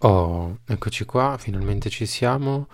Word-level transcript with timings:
Oh, 0.00 0.58
eccoci 0.64 1.04
qua, 1.04 1.36
finalmente 1.38 1.90
ci 1.90 2.06
siamo. 2.06 2.68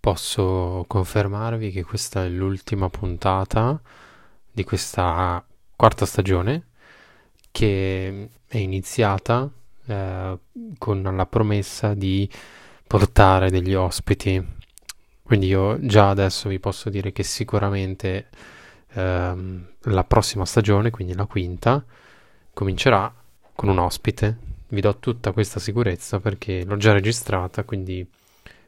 Posso 0.00 0.84
confermarvi 0.88 1.70
che 1.70 1.84
questa 1.84 2.24
è 2.24 2.28
l'ultima 2.28 2.88
puntata 2.90 3.80
di 4.50 4.64
questa 4.64 5.44
quarta 5.76 6.04
stagione 6.06 6.68
che 7.52 8.30
è 8.46 8.56
iniziata 8.58 9.48
eh, 9.86 10.38
con 10.78 11.02
la 11.02 11.26
promessa 11.26 11.94
di 11.94 12.28
portare 12.84 13.48
degli 13.50 13.74
ospiti. 13.74 14.44
Quindi 15.22 15.46
io 15.46 15.78
già 15.86 16.10
adesso 16.10 16.48
vi 16.48 16.58
posso 16.58 16.90
dire 16.90 17.12
che 17.12 17.22
sicuramente 17.22 18.28
ehm, 18.92 19.66
la 19.82 20.04
prossima 20.04 20.44
stagione, 20.44 20.90
quindi 20.90 21.14
la 21.14 21.26
quinta, 21.26 21.84
comincerà 22.52 23.12
con 23.54 23.68
un 23.68 23.78
ospite 23.78 24.45
vi 24.68 24.80
do 24.80 24.98
tutta 24.98 25.32
questa 25.32 25.60
sicurezza 25.60 26.20
perché 26.20 26.64
l'ho 26.64 26.76
già 26.76 26.92
registrata, 26.92 27.64
quindi 27.64 28.06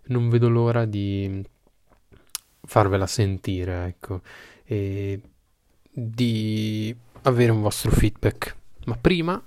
non 0.04 0.28
vedo 0.28 0.48
l'ora 0.48 0.84
di 0.84 1.44
farvela 2.62 3.06
sentire, 3.06 3.86
ecco, 3.86 4.20
e 4.64 5.20
di 5.90 6.94
avere 7.22 7.50
un 7.50 7.60
vostro 7.60 7.90
feedback. 7.90 8.56
Ma 8.86 8.96
prima 8.96 9.42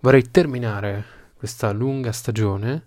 vorrei 0.00 0.30
terminare 0.30 1.04
questa 1.36 1.72
lunga 1.72 2.12
stagione, 2.12 2.86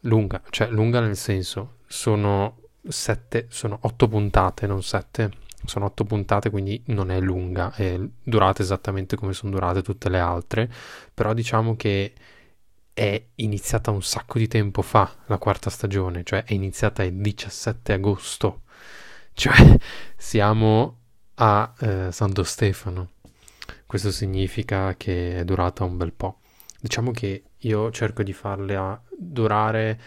lunga, 0.00 0.42
cioè 0.50 0.68
lunga 0.70 1.00
nel 1.00 1.16
senso, 1.16 1.76
sono 1.86 2.62
sette, 2.86 3.46
sono 3.50 3.78
otto 3.82 4.08
puntate, 4.08 4.66
non 4.66 4.82
sette, 4.82 5.30
sono 5.64 5.86
otto 5.86 6.04
puntate, 6.04 6.50
quindi 6.50 6.82
non 6.86 7.10
è 7.10 7.20
lunga, 7.20 7.72
è 7.74 7.98
durata 8.22 8.62
esattamente 8.62 9.16
come 9.16 9.32
sono 9.32 9.52
durate 9.52 9.82
tutte 9.82 10.08
le 10.08 10.18
altre, 10.18 10.70
però 11.12 11.32
diciamo 11.34 11.76
che 11.76 12.12
è 12.92 13.24
iniziata 13.36 13.90
un 13.90 14.02
sacco 14.02 14.38
di 14.38 14.48
tempo 14.48 14.82
fa 14.82 15.14
la 15.26 15.38
quarta 15.38 15.70
stagione, 15.70 16.24
cioè 16.24 16.44
è 16.44 16.52
iniziata 16.52 17.04
il 17.04 17.14
17 17.14 17.92
agosto, 17.92 18.62
cioè 19.34 19.54
siamo 20.16 20.96
a 21.34 21.72
eh, 21.78 22.08
Santo 22.10 22.42
Stefano. 22.42 23.10
Questo 23.86 24.10
significa 24.10 24.94
che 24.96 25.38
è 25.38 25.44
durata 25.44 25.84
un 25.84 25.96
bel 25.96 26.12
po'. 26.12 26.40
Diciamo 26.80 27.10
che 27.10 27.44
io 27.56 27.90
cerco 27.90 28.22
di 28.22 28.32
farla 28.32 29.00
durare 29.16 30.00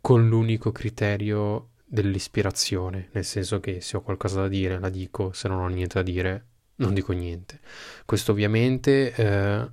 con 0.00 0.28
l'unico 0.28 0.72
criterio 0.72 1.70
dell'ispirazione, 1.92 3.10
nel 3.12 3.24
senso 3.24 3.60
che 3.60 3.82
se 3.82 3.98
ho 3.98 4.00
qualcosa 4.00 4.40
da 4.40 4.48
dire 4.48 4.78
la 4.78 4.88
dico, 4.88 5.32
se 5.32 5.46
non 5.46 5.58
ho 5.58 5.68
niente 5.68 5.94
da 5.94 6.02
dire 6.02 6.46
non 6.76 6.94
dico 6.94 7.12
niente. 7.12 7.60
Questo 8.06 8.32
ovviamente 8.32 9.12
eh, 9.14 9.68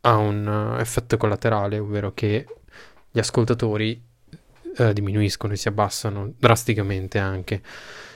ha 0.00 0.16
un 0.16 0.76
effetto 0.78 1.16
collaterale, 1.16 1.80
ovvero 1.80 2.14
che 2.14 2.46
gli 3.10 3.18
ascoltatori 3.18 4.00
eh, 4.76 4.92
diminuiscono 4.92 5.52
e 5.52 5.56
si 5.56 5.66
abbassano 5.66 6.32
drasticamente 6.38 7.18
anche. 7.18 7.60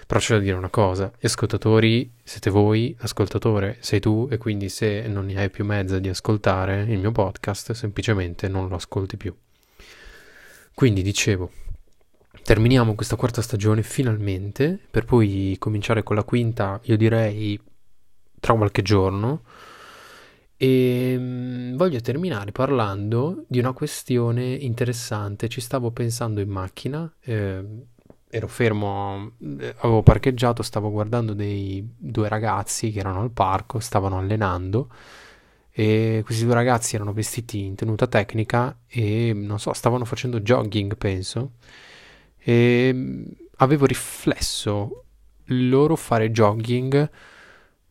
Però 0.06 0.20
c'è 0.20 0.34
da 0.36 0.40
dire 0.40 0.56
una 0.56 0.70
cosa, 0.70 1.12
gli 1.18 1.26
ascoltatori 1.26 2.12
siete 2.22 2.50
voi, 2.50 2.96
l'ascoltatore 3.00 3.78
sei 3.80 3.98
tu 3.98 4.28
e 4.30 4.38
quindi 4.38 4.68
se 4.68 5.06
non 5.08 5.26
ne 5.26 5.36
hai 5.36 5.50
più 5.50 5.64
mezzo 5.64 5.98
di 5.98 6.08
ascoltare 6.08 6.82
il 6.82 6.98
mio 6.98 7.10
podcast 7.10 7.72
semplicemente 7.72 8.46
non 8.46 8.68
lo 8.68 8.76
ascolti 8.76 9.16
più. 9.16 9.34
Quindi 10.72 11.02
dicevo, 11.02 11.50
terminiamo 12.48 12.94
questa 12.94 13.16
quarta 13.16 13.42
stagione 13.42 13.82
finalmente, 13.82 14.78
per 14.90 15.04
poi 15.04 15.54
cominciare 15.58 16.02
con 16.02 16.16
la 16.16 16.24
quinta, 16.24 16.80
io 16.84 16.96
direi 16.96 17.60
tra 18.40 18.54
qualche 18.54 18.80
giorno. 18.80 19.42
E 20.56 21.14
mm, 21.18 21.76
voglio 21.76 22.00
terminare 22.00 22.50
parlando 22.50 23.44
di 23.48 23.58
una 23.58 23.72
questione 23.72 24.44
interessante. 24.44 25.50
Ci 25.50 25.60
stavo 25.60 25.90
pensando 25.90 26.40
in 26.40 26.48
macchina, 26.48 27.12
eh, 27.20 27.62
ero 28.30 28.48
fermo, 28.48 29.32
eh, 29.60 29.74
avevo 29.80 30.02
parcheggiato, 30.02 30.62
stavo 30.62 30.90
guardando 30.90 31.34
dei 31.34 31.86
due 31.98 32.30
ragazzi 32.30 32.90
che 32.90 33.00
erano 33.00 33.20
al 33.20 33.30
parco, 33.30 33.78
stavano 33.78 34.16
allenando 34.16 34.90
e 35.70 36.22
questi 36.24 36.44
due 36.44 36.54
ragazzi 36.54 36.94
erano 36.94 37.12
vestiti 37.12 37.62
in 37.66 37.74
tenuta 37.74 38.06
tecnica 38.06 38.78
e 38.86 39.34
non 39.34 39.60
so, 39.60 39.74
stavano 39.74 40.06
facendo 40.06 40.40
jogging, 40.40 40.96
penso 40.96 41.52
e 42.38 42.90
mm, 42.92 43.24
avevo 43.56 43.86
riflesso 43.86 45.04
loro 45.46 45.96
fare 45.96 46.30
jogging 46.30 47.10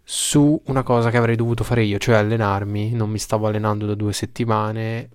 su 0.03 0.62
una 0.68 0.84
cosa 0.84 1.09
che 1.09 1.18
avrei 1.18 1.35
dovuto 1.35 1.63
fare 1.63 1.84
io, 1.84 1.97
cioè 1.97 2.16
allenarmi. 2.16 2.91
Non 2.91 3.09
mi 3.09 3.19
stavo 3.19 3.47
allenando 3.47 3.85
da 3.85 3.94
due 3.94 4.13
settimane, 4.13 5.09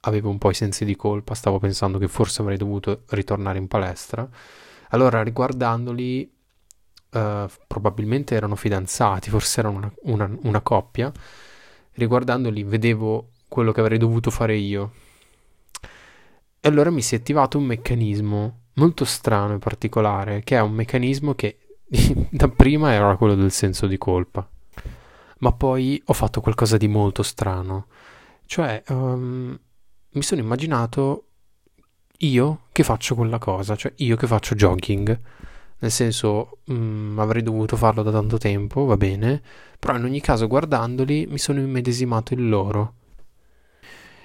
avevo 0.00 0.30
un 0.30 0.38
po' 0.38 0.50
i 0.50 0.54
sensi 0.54 0.84
di 0.84 0.96
colpa, 0.96 1.34
stavo 1.34 1.58
pensando 1.58 1.98
che 1.98 2.08
forse 2.08 2.40
avrei 2.40 2.56
dovuto 2.56 3.02
ritornare 3.08 3.58
in 3.58 3.68
palestra. 3.68 4.26
Allora, 4.90 5.22
riguardandoli, 5.22 6.32
uh, 7.12 7.46
probabilmente 7.66 8.34
erano 8.34 8.56
fidanzati, 8.56 9.28
forse 9.28 9.60
erano 9.60 9.76
una, 9.76 9.92
una, 10.04 10.38
una 10.44 10.60
coppia. 10.62 11.12
Riguardandoli, 11.92 12.62
vedevo 12.62 13.32
quello 13.48 13.72
che 13.72 13.80
avrei 13.80 13.98
dovuto 13.98 14.30
fare 14.30 14.56
io. 14.56 14.92
E 16.60 16.68
allora 16.68 16.90
mi 16.90 17.02
si 17.02 17.14
è 17.14 17.18
attivato 17.18 17.58
un 17.58 17.64
meccanismo 17.64 18.60
molto 18.78 19.04
strano 19.04 19.54
e 19.54 19.58
particolare, 19.58 20.42
che 20.42 20.56
è 20.56 20.60
un 20.60 20.72
meccanismo 20.72 21.34
che 21.34 21.58
da 22.30 22.48
prima 22.48 22.92
era 22.92 23.16
quello 23.16 23.34
del 23.34 23.52
senso 23.52 23.86
di 23.86 23.98
colpa. 23.98 24.48
Ma 25.40 25.52
poi 25.52 26.00
ho 26.06 26.12
fatto 26.12 26.40
qualcosa 26.40 26.76
di 26.76 26.88
molto 26.88 27.22
strano. 27.22 27.86
Cioè, 28.46 28.82
um, 28.88 29.58
mi 30.10 30.22
sono 30.22 30.40
immaginato 30.40 31.24
io 32.18 32.62
che 32.72 32.82
faccio 32.82 33.14
quella 33.14 33.38
cosa, 33.38 33.76
cioè 33.76 33.92
io 33.96 34.16
che 34.16 34.26
faccio 34.26 34.54
jogging. 34.54 35.20
Nel 35.80 35.90
senso, 35.92 36.58
um, 36.66 37.16
avrei 37.18 37.42
dovuto 37.42 37.76
farlo 37.76 38.02
da 38.02 38.10
tanto 38.10 38.38
tempo, 38.38 38.84
va 38.84 38.96
bene, 38.96 39.40
però 39.78 39.96
in 39.96 40.04
ogni 40.04 40.20
caso 40.20 40.48
guardandoli 40.48 41.26
mi 41.28 41.38
sono 41.38 41.60
immedesimato 41.60 42.32
in 42.34 42.48
loro 42.48 42.94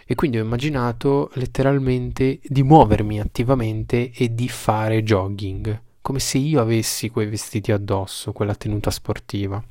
e 0.06 0.16
quindi 0.16 0.40
ho 0.40 0.44
immaginato 0.44 1.30
letteralmente 1.34 2.40
di 2.44 2.64
muovermi 2.64 3.20
attivamente 3.20 4.12
e 4.12 4.34
di 4.34 4.50
fare 4.50 5.04
jogging, 5.04 5.82
come 6.02 6.20
se 6.20 6.38
io 6.38 6.62
avessi 6.62 7.10
quei 7.10 7.28
vestiti 7.28 7.72
addosso, 7.72 8.32
quella 8.32 8.56
tenuta 8.56 8.92
sportiva. 8.92 9.64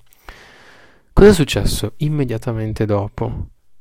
Cosa 1.13 1.29
è 1.29 1.35
successo? 1.35 1.93
Immediatamente 1.99 2.87
dopo 2.87 3.25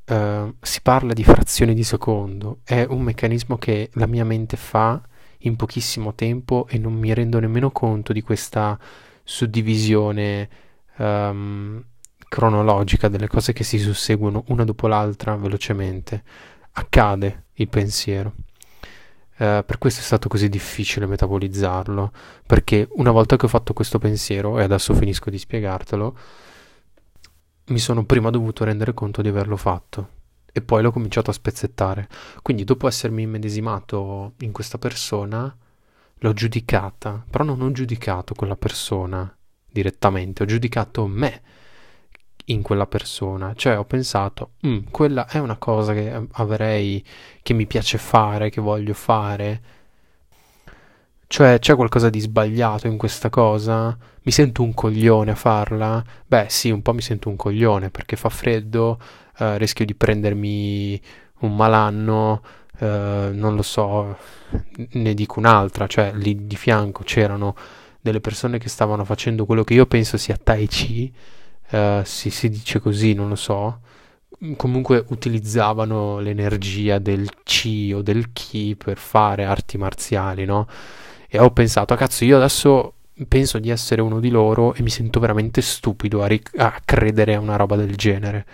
uh, 0.06 0.56
si 0.60 0.82
parla 0.82 1.14
di 1.14 1.24
frazioni 1.24 1.74
di 1.74 1.84
secondo, 1.84 2.60
è 2.64 2.86
un 2.88 3.02
meccanismo 3.02 3.58
che 3.58 3.90
la 3.94 4.08
mia 4.08 4.26
mente 4.26 4.58
fa 4.58 5.02
in 5.44 5.56
pochissimo 5.56 6.14
tempo 6.14 6.68
e 6.68 6.78
non 6.78 6.94
mi 6.94 7.14
rendo 7.14 7.40
nemmeno 7.40 7.72
conto 7.72 8.14
di 8.14 8.22
questa 8.22 8.78
suddivisione 9.24 10.50
um, 10.98 11.84
cronologica 12.32 13.10
delle 13.10 13.28
cose 13.28 13.52
che 13.52 13.66
si 13.66 13.78
susseguono 13.78 14.46
una 14.48 14.64
dopo 14.64 14.88
l'altra 14.88 15.36
velocemente. 15.36 16.24
Accade 16.72 17.48
il 17.56 17.68
pensiero. 17.68 18.36
Uh, 19.34 19.66
per 19.66 19.78
questo 19.78 20.00
è 20.00 20.04
stato 20.04 20.30
così 20.30 20.48
difficile 20.48 21.08
metabolizzarlo, 21.08 22.14
perché 22.48 22.88
una 22.94 23.12
volta 23.12 23.36
che 23.36 23.48
ho 23.48 23.50
fatto 23.50 23.74
questo 23.74 24.00
pensiero, 24.00 24.60
e 24.60 24.64
adesso 24.64 24.94
finisco 24.94 25.30
di 25.30 25.38
spiegartelo, 25.38 26.18
mi 27.66 27.80
sono 27.80 28.06
prima 28.06 28.30
dovuto 28.30 28.64
rendere 28.64 28.94
conto 28.94 29.22
di 29.22 29.28
averlo 29.28 29.58
fatto 29.58 30.20
e 30.54 30.62
poi 30.62 30.82
l'ho 30.82 30.92
cominciato 30.94 31.32
a 31.32 31.34
spezzettare. 31.34 32.08
Quindi 32.42 32.64
dopo 32.64 32.88
essermi 32.88 33.24
immedesimato 33.24 34.36
in 34.40 34.54
questa 34.54 34.78
persona, 34.78 35.54
l'ho 36.16 36.34
giudicata, 36.34 37.26
però 37.30 37.44
non 37.44 37.60
ho 37.62 37.72
giudicato 37.74 38.36
quella 38.36 38.56
persona 38.56 39.36
direttamente, 39.70 40.44
ho 40.44 40.46
giudicato 40.46 41.08
me 41.08 41.42
in 42.46 42.62
quella 42.62 42.88
persona. 42.88 43.54
Cioè 43.56 43.78
ho 43.78 43.86
pensato, 43.86 44.52
mm, 44.66 44.86
quella 44.92 45.28
è 45.28 45.38
una 45.40 45.58
cosa 45.58 45.94
che 45.94 46.28
avrei, 46.32 47.04
che 47.42 47.54
mi 47.54 47.66
piace 47.68 47.98
fare, 47.98 48.50
che 48.50 48.62
voglio 48.62 48.94
fare. 48.94 49.62
Cioè 51.28 51.60
c'è 51.60 51.76
qualcosa 51.76 52.10
di 52.10 52.20
sbagliato 52.20 52.88
in 52.88 52.98
questa 52.98 53.30
cosa? 53.30 53.98
Mi 54.24 54.32
sento 54.32 54.64
un 54.64 54.74
coglione 54.74 55.32
a 55.32 55.36
farla? 55.36 56.04
Beh 56.28 56.48
sì, 56.50 56.70
un 56.72 56.82
po' 56.82 56.94
mi 56.94 57.02
sento 57.02 57.30
un 57.30 57.38
coglione 57.38 57.90
perché 57.90 58.18
fa 58.18 58.28
freddo, 58.30 59.00
eh, 59.38 59.58
rischio 59.58 59.86
di 59.86 59.96
prendermi 59.96 61.02
un 61.40 61.56
malanno, 61.56 62.42
eh, 62.80 63.30
non 63.34 63.56
lo 63.56 63.62
so, 63.62 64.18
ne 64.76 65.14
dico 65.14 65.40
un'altra, 65.40 65.88
cioè 65.88 66.12
lì 66.14 66.46
di 66.48 66.56
fianco 66.58 67.04
c'erano 67.04 67.56
delle 68.02 68.20
persone 68.20 68.58
che 68.58 68.68
stavano 68.68 69.06
facendo 69.06 69.46
quello 69.46 69.64
che 69.64 69.76
io 69.76 69.86
penso 69.86 70.18
sia 70.18 70.38
Tai 70.42 70.68
Chi 70.68 71.14
uh, 71.72 72.02
si, 72.04 72.30
si 72.30 72.50
dice 72.50 72.80
così, 72.80 73.14
non 73.14 73.30
lo 73.30 73.36
so, 73.36 73.82
comunque 74.58 75.04
utilizzavano 75.10 76.20
l'energia 76.20 77.00
del 77.00 77.30
chi 77.44 77.94
o 77.94 78.02
del 78.02 78.32
chi 78.34 78.76
per 78.76 78.98
fare 78.98 79.46
arti 79.46 79.78
marziali, 79.78 80.46
no? 80.46 80.68
E 81.30 81.40
ho 81.40 81.52
pensato, 81.52 81.96
cazzo, 81.96 82.26
io 82.26 82.38
adesso 82.38 82.96
penso 83.28 83.60
di 83.60 83.70
essere 83.70 84.02
uno 84.02 84.20
di 84.20 84.30
loro 84.30 84.74
e 84.74 84.82
mi 84.82 84.90
sento 84.90 85.20
veramente 85.20 85.62
stupido 85.62 86.24
a, 86.24 86.28
ric- 86.28 86.58
a 86.60 86.80
credere 86.84 87.36
a 87.36 87.40
una 87.40 87.56
roba 87.56 87.76
del 87.76 87.96
genere. 87.96 88.46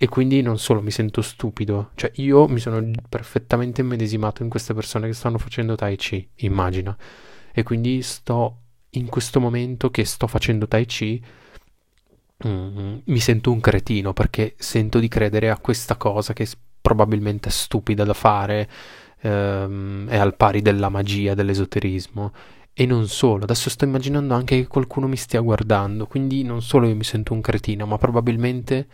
e 0.00 0.08
quindi 0.08 0.42
non 0.42 0.58
solo 0.58 0.80
mi 0.80 0.92
sento 0.92 1.22
stupido, 1.22 1.90
cioè 1.96 2.10
io 2.16 2.46
mi 2.46 2.60
sono 2.60 2.88
perfettamente 3.08 3.80
immedesimato 3.80 4.42
in 4.44 4.48
queste 4.48 4.72
persone 4.72 5.08
che 5.08 5.12
stanno 5.14 5.38
facendo 5.38 5.74
Tai 5.74 5.96
Chi, 5.96 6.28
immagina. 6.36 6.96
E 7.52 7.62
quindi 7.64 8.02
sto 8.02 8.58
in 8.90 9.06
questo 9.08 9.40
momento 9.40 9.90
che 9.90 10.04
sto 10.04 10.28
facendo 10.28 10.68
Tai 10.68 10.86
Chi 10.86 11.22
mm, 12.46 12.98
mi 13.04 13.20
sento 13.20 13.50
un 13.50 13.60
cretino 13.60 14.12
perché 14.12 14.54
sento 14.58 14.98
di 14.98 15.08
credere 15.08 15.50
a 15.50 15.58
questa 15.58 15.96
cosa 15.96 16.32
che 16.32 16.46
probabilmente 16.80 17.48
è 17.48 17.52
stupida 17.52 18.04
da 18.04 18.14
fare, 18.14 18.68
ehm, 19.20 20.08
è 20.08 20.16
al 20.16 20.36
pari 20.36 20.62
della 20.62 20.88
magia, 20.88 21.34
dell'esoterismo. 21.34 22.32
E 22.72 22.86
non 22.86 23.08
solo, 23.08 23.42
adesso 23.42 23.70
sto 23.70 23.84
immaginando 23.84 24.34
anche 24.34 24.60
che 24.60 24.66
qualcuno 24.68 25.08
mi 25.08 25.16
stia 25.16 25.40
guardando, 25.40 26.06
quindi 26.06 26.44
non 26.44 26.62
solo 26.62 26.86
io 26.86 26.94
mi 26.94 27.02
sento 27.04 27.32
un 27.32 27.40
cretino, 27.40 27.86
ma 27.86 27.98
probabilmente 27.98 28.86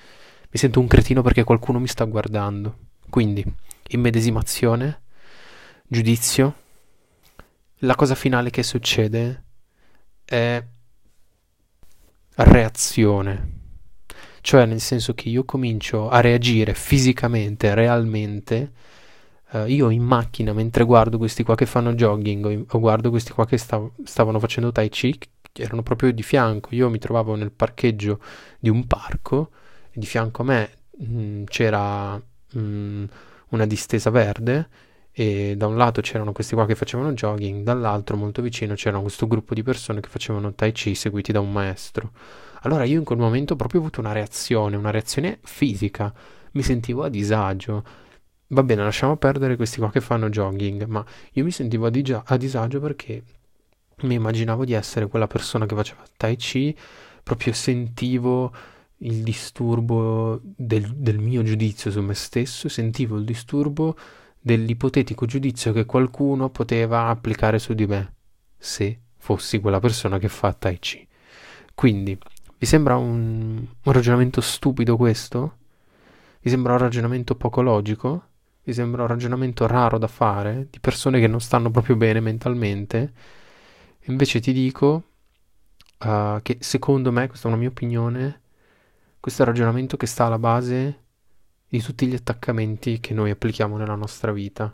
mi 0.50 0.58
sento 0.58 0.81
un 0.81 0.87
cretino 0.87 1.20
perché 1.23 1.44
qualcuno 1.44 1.79
mi 1.79 1.88
sta 1.88 2.05
guardando. 2.05 2.79
Quindi, 3.11 3.44
immedesimazione, 3.88 5.02
giudizio. 5.87 6.55
La 7.81 7.94
cosa 7.94 8.14
finale 8.14 8.50
che 8.50 8.62
succede 8.62 9.44
è 10.25 10.64
reazione. 12.36 13.52
Cioè, 14.40 14.66
nel 14.66 14.81
senso 14.81 15.14
che 15.14 15.28
io 15.28 15.44
comincio 15.44 16.08
a 16.08 16.20
reagire 16.20 16.75
fisicamente, 16.75 17.75
realmente. 17.75 18.72
Uh, 19.50 19.66
io 19.66 19.90
in 19.90 20.02
macchina, 20.02 20.52
mentre 20.52 20.84
guardo 20.84 21.16
questi 21.16 21.44
qua 21.44 21.54
che 21.54 21.66
fanno 21.66 21.94
jogging 21.94 22.44
o, 22.44 22.76
o 22.76 22.81
guardo 22.81 23.10
questi 23.10 23.32
qua 23.32 23.46
che 23.46 23.56
stav- 23.56 23.92
stavano 24.02 24.40
facendo 24.40 24.72
tai 24.72 24.88
chi, 24.88 25.16
erano 25.52 25.82
proprio 25.82 26.12
di 26.12 26.22
fianco. 26.22 26.75
Io 26.75 26.90
mi 26.90 26.98
trovavo 26.98 27.36
nel 27.36 27.52
parcheggio 27.52 28.20
di 28.58 28.69
un 28.69 28.86
parco 28.86 29.50
di 29.92 30.06
fianco 30.06 30.42
a 30.42 30.44
me 30.44 30.70
mh, 30.98 31.20
mm, 31.20 31.44
c'era 31.44 32.16
mh, 32.16 32.58
mm, 32.58 33.04
una 33.50 33.66
distesa 33.66 34.10
verde 34.10 34.69
e 35.16 35.55
da 35.56 35.69
un 35.69 35.76
lato 35.76 36.00
c'erano 36.00 36.32
questi 36.32 36.56
qua 36.56 36.66
che 36.66 36.75
facevano 36.75 37.12
jogging, 37.12 37.62
dall'altro 37.62 38.16
molto 38.16 38.43
vicino 38.43 38.75
c'era 38.75 38.99
questo 38.99 39.28
gruppo 39.28 39.55
di 39.55 39.62
persone 39.62 40.00
che 40.00 40.08
facevano 40.08 40.55
tai 40.55 40.72
chi 40.72 40.96
seguiti 40.96 41.31
da 41.31 41.38
un 41.38 41.52
maestro. 41.52 42.11
Allora 42.62 42.82
io 42.82 42.99
in 42.99 43.05
quel 43.05 43.19
momento 43.19 43.52
ho 43.52 43.56
proprio 43.56 43.81
avuto 43.81 44.00
una 44.00 44.11
reazione, 44.11 44.75
una 44.75 44.90
reazione 44.90 45.38
fisica, 45.43 46.12
mi 46.52 46.62
sentivo 46.62 47.05
a 47.05 47.08
disagio. 47.08 47.84
Va 48.49 48.62
bene, 48.64 48.82
lasciamo 48.82 49.16
perdere 49.16 49.55
questi 49.55 49.78
qua 49.78 49.90
che 49.90 50.00
fanno 50.00 50.28
jogging, 50.28 50.84
ma 50.87 51.05
io 51.32 51.44
mi 51.44 51.52
sentivo 51.52 51.87
a, 51.87 51.90
digia- 51.90 52.25
a 52.26 52.37
disagio 52.37 52.81
perché 52.81 53.22
mi 54.02 54.14
immaginavo 54.14 54.64
di 54.64 54.72
essere 54.72 55.06
quella 55.06 55.28
persona 55.28 55.64
che 55.64 55.76
faceva 55.76 56.02
tai 56.17 56.34
chi, 56.34 56.76
proprio 57.22 57.52
sentivo 57.52 58.52
il 58.99 59.22
disturbo 59.22 60.40
del, 60.43 60.93
del 60.93 61.19
mio 61.19 61.44
giudizio 61.44 61.93
su 61.93 62.00
me 62.00 62.14
stesso, 62.14 62.69
sentivo 62.69 63.17
il 63.17 63.25
disturbo 63.25 63.96
dell'ipotetico 64.44 65.25
giudizio 65.25 65.73
che 65.73 65.87
qualcuno 65.87 66.50
poteva 66.50 67.06
applicare 67.06 67.58
su 67.58 67.73
di 67.73 67.87
me, 67.87 68.12
se 68.58 68.99
fossi 69.17 69.58
quella 69.58 69.81
persona 69.81 70.19
che 70.19 70.29
fa 70.29 70.52
Tai 70.52 70.79
Chi. 70.79 71.08
Quindi, 71.75 72.19
vi 72.58 72.67
sembra 72.67 72.96
un, 72.96 73.67
un 73.82 73.93
ragionamento 73.93 74.43
stupido 74.43 74.99
questo? 74.99 75.56
Vi 76.43 76.50
sembra 76.50 76.73
un 76.73 76.79
ragionamento 76.79 77.37
poco 77.37 77.62
logico? 77.62 78.25
Vi 78.64 78.75
sembra 78.75 79.00
un 79.00 79.08
ragionamento 79.08 79.67
raro 79.67 79.96
da 79.96 80.08
fare, 80.08 80.67
di 80.69 80.79
persone 80.79 81.20
che 81.20 81.26
non 81.26 81.41
stanno 81.41 81.70
proprio 81.70 81.96
bene 81.96 82.20
mentalmente? 82.20 83.12
Invece 84.08 84.41
ti 84.41 84.52
dico 84.52 85.05
uh, 86.00 86.43
che 86.43 86.58
secondo 86.61 87.11
me, 87.11 87.29
questa 87.29 87.49
è 87.49 87.50
una 87.50 87.58
mia 87.58 87.70
opinione, 87.70 88.43
questo 89.20 89.41
è 89.41 89.46
il 89.46 89.52
ragionamento 89.52 89.96
che 89.96 90.06
sta 90.06 90.26
alla 90.26 90.38
base 90.38 91.03
di 91.74 91.82
tutti 91.82 92.06
gli 92.06 92.14
attaccamenti 92.14 93.00
che 93.00 93.14
noi 93.14 93.30
applichiamo 93.30 93.76
nella 93.76 93.96
nostra 93.96 94.30
vita 94.30 94.72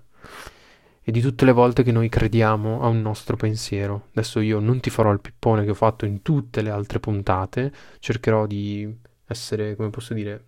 e 1.02 1.10
di 1.10 1.22
tutte 1.22 1.46
le 1.46 1.52
volte 1.52 1.82
che 1.82 1.92
noi 1.92 2.10
crediamo 2.10 2.82
a 2.82 2.88
un 2.88 3.00
nostro 3.00 3.36
pensiero. 3.36 4.08
Adesso 4.10 4.40
io 4.40 4.58
non 4.58 4.80
ti 4.80 4.90
farò 4.90 5.10
il 5.10 5.20
pippone 5.20 5.64
che 5.64 5.70
ho 5.70 5.74
fatto 5.74 6.04
in 6.04 6.20
tutte 6.20 6.60
le 6.60 6.68
altre 6.68 7.00
puntate, 7.00 7.72
cercherò 8.00 8.46
di 8.46 8.94
essere, 9.26 9.76
come 9.76 9.88
posso 9.88 10.12
dire, 10.12 10.44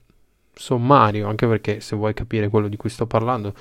sommario, 0.53 1.27
anche 1.27 1.47
perché 1.47 1.81
se 1.81 1.97
vuoi 1.97 2.13
capire 2.13 2.51
quello 2.51 2.69
di 2.69 2.77
cui 2.77 2.91
sto 2.91 3.07
parlando, 3.07 3.55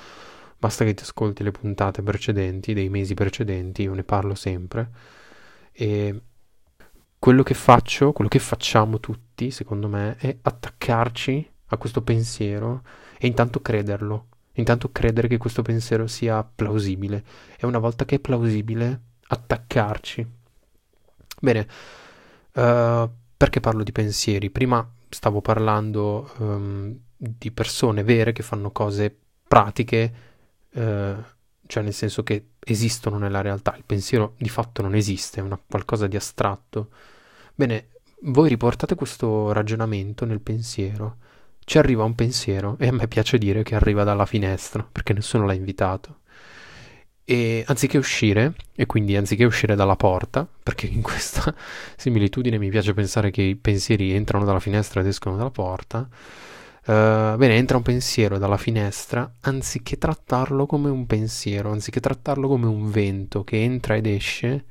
basta 0.58 0.84
che 0.84 0.92
ti 0.92 1.02
ascolti 1.02 1.42
le 1.42 1.50
puntate 1.50 2.02
precedenti, 2.02 2.74
dei 2.74 2.90
mesi 2.90 3.14
precedenti, 3.14 3.84
io 3.84 3.94
ne 3.94 4.04
parlo 4.04 4.34
sempre. 4.34 4.90
E 5.72 6.20
quello 7.18 7.42
che 7.42 7.54
faccio, 7.54 8.12
quello 8.12 8.28
che 8.28 8.38
facciamo 8.38 9.00
tutti, 9.00 9.50
secondo 9.50 9.88
me, 9.88 10.16
è 10.18 10.36
attaccarci 10.42 11.51
a 11.72 11.76
questo 11.78 12.02
pensiero 12.02 12.82
e 13.18 13.26
intanto 13.26 13.60
crederlo, 13.60 14.26
intanto 14.54 14.92
credere 14.92 15.26
che 15.26 15.38
questo 15.38 15.62
pensiero 15.62 16.06
sia 16.06 16.44
plausibile 16.44 17.24
e 17.56 17.66
una 17.66 17.78
volta 17.78 18.04
che 18.04 18.16
è 18.16 18.20
plausibile 18.20 19.00
attaccarci. 19.26 20.26
Bene, 21.40 21.66
uh, 22.52 23.10
perché 23.36 23.60
parlo 23.60 23.82
di 23.82 23.92
pensieri? 23.92 24.50
Prima 24.50 24.86
stavo 25.08 25.40
parlando 25.40 26.30
um, 26.38 26.96
di 27.16 27.50
persone 27.50 28.02
vere 28.04 28.32
che 28.32 28.42
fanno 28.42 28.70
cose 28.70 29.16
pratiche, 29.48 30.14
uh, 30.72 31.14
cioè 31.66 31.82
nel 31.82 31.94
senso 31.94 32.22
che 32.22 32.50
esistono 32.60 33.16
nella 33.16 33.40
realtà. 33.40 33.74
Il 33.76 33.84
pensiero 33.84 34.34
di 34.36 34.50
fatto 34.50 34.82
non 34.82 34.94
esiste, 34.94 35.40
è 35.40 35.42
una, 35.42 35.58
qualcosa 35.66 36.06
di 36.06 36.16
astratto. 36.16 36.90
Bene, 37.54 37.88
voi 38.24 38.48
riportate 38.50 38.94
questo 38.94 39.52
ragionamento 39.52 40.24
nel 40.26 40.40
pensiero. 40.40 41.16
Ci 41.64 41.78
arriva 41.78 42.04
un 42.04 42.14
pensiero 42.14 42.76
e 42.78 42.88
a 42.88 42.92
me 42.92 43.08
piace 43.08 43.38
dire 43.38 43.62
che 43.62 43.74
arriva 43.74 44.04
dalla 44.04 44.26
finestra, 44.26 44.86
perché 44.90 45.12
nessuno 45.12 45.46
l'ha 45.46 45.54
invitato. 45.54 46.18
E 47.24 47.64
anziché 47.66 47.98
uscire, 47.98 48.54
e 48.74 48.86
quindi 48.86 49.16
anziché 49.16 49.44
uscire 49.44 49.74
dalla 49.74 49.96
porta, 49.96 50.46
perché 50.62 50.86
in 50.86 51.02
questa 51.02 51.54
similitudine 51.96 52.58
mi 52.58 52.68
piace 52.68 52.94
pensare 52.94 53.30
che 53.30 53.42
i 53.42 53.56
pensieri 53.56 54.12
entrano 54.12 54.44
dalla 54.44 54.60
finestra 54.60 55.00
ed 55.00 55.06
escono 55.06 55.36
dalla 55.36 55.50
porta, 55.50 56.00
uh, 56.00 57.36
bene, 57.36 57.56
entra 57.56 57.76
un 57.76 57.82
pensiero 57.84 58.38
dalla 58.38 58.56
finestra, 58.56 59.32
anziché 59.42 59.98
trattarlo 59.98 60.66
come 60.66 60.90
un 60.90 61.06
pensiero, 61.06 61.70
anziché 61.70 62.00
trattarlo 62.00 62.48
come 62.48 62.66
un 62.66 62.90
vento 62.90 63.44
che 63.44 63.62
entra 63.62 63.94
ed 63.94 64.06
esce, 64.06 64.64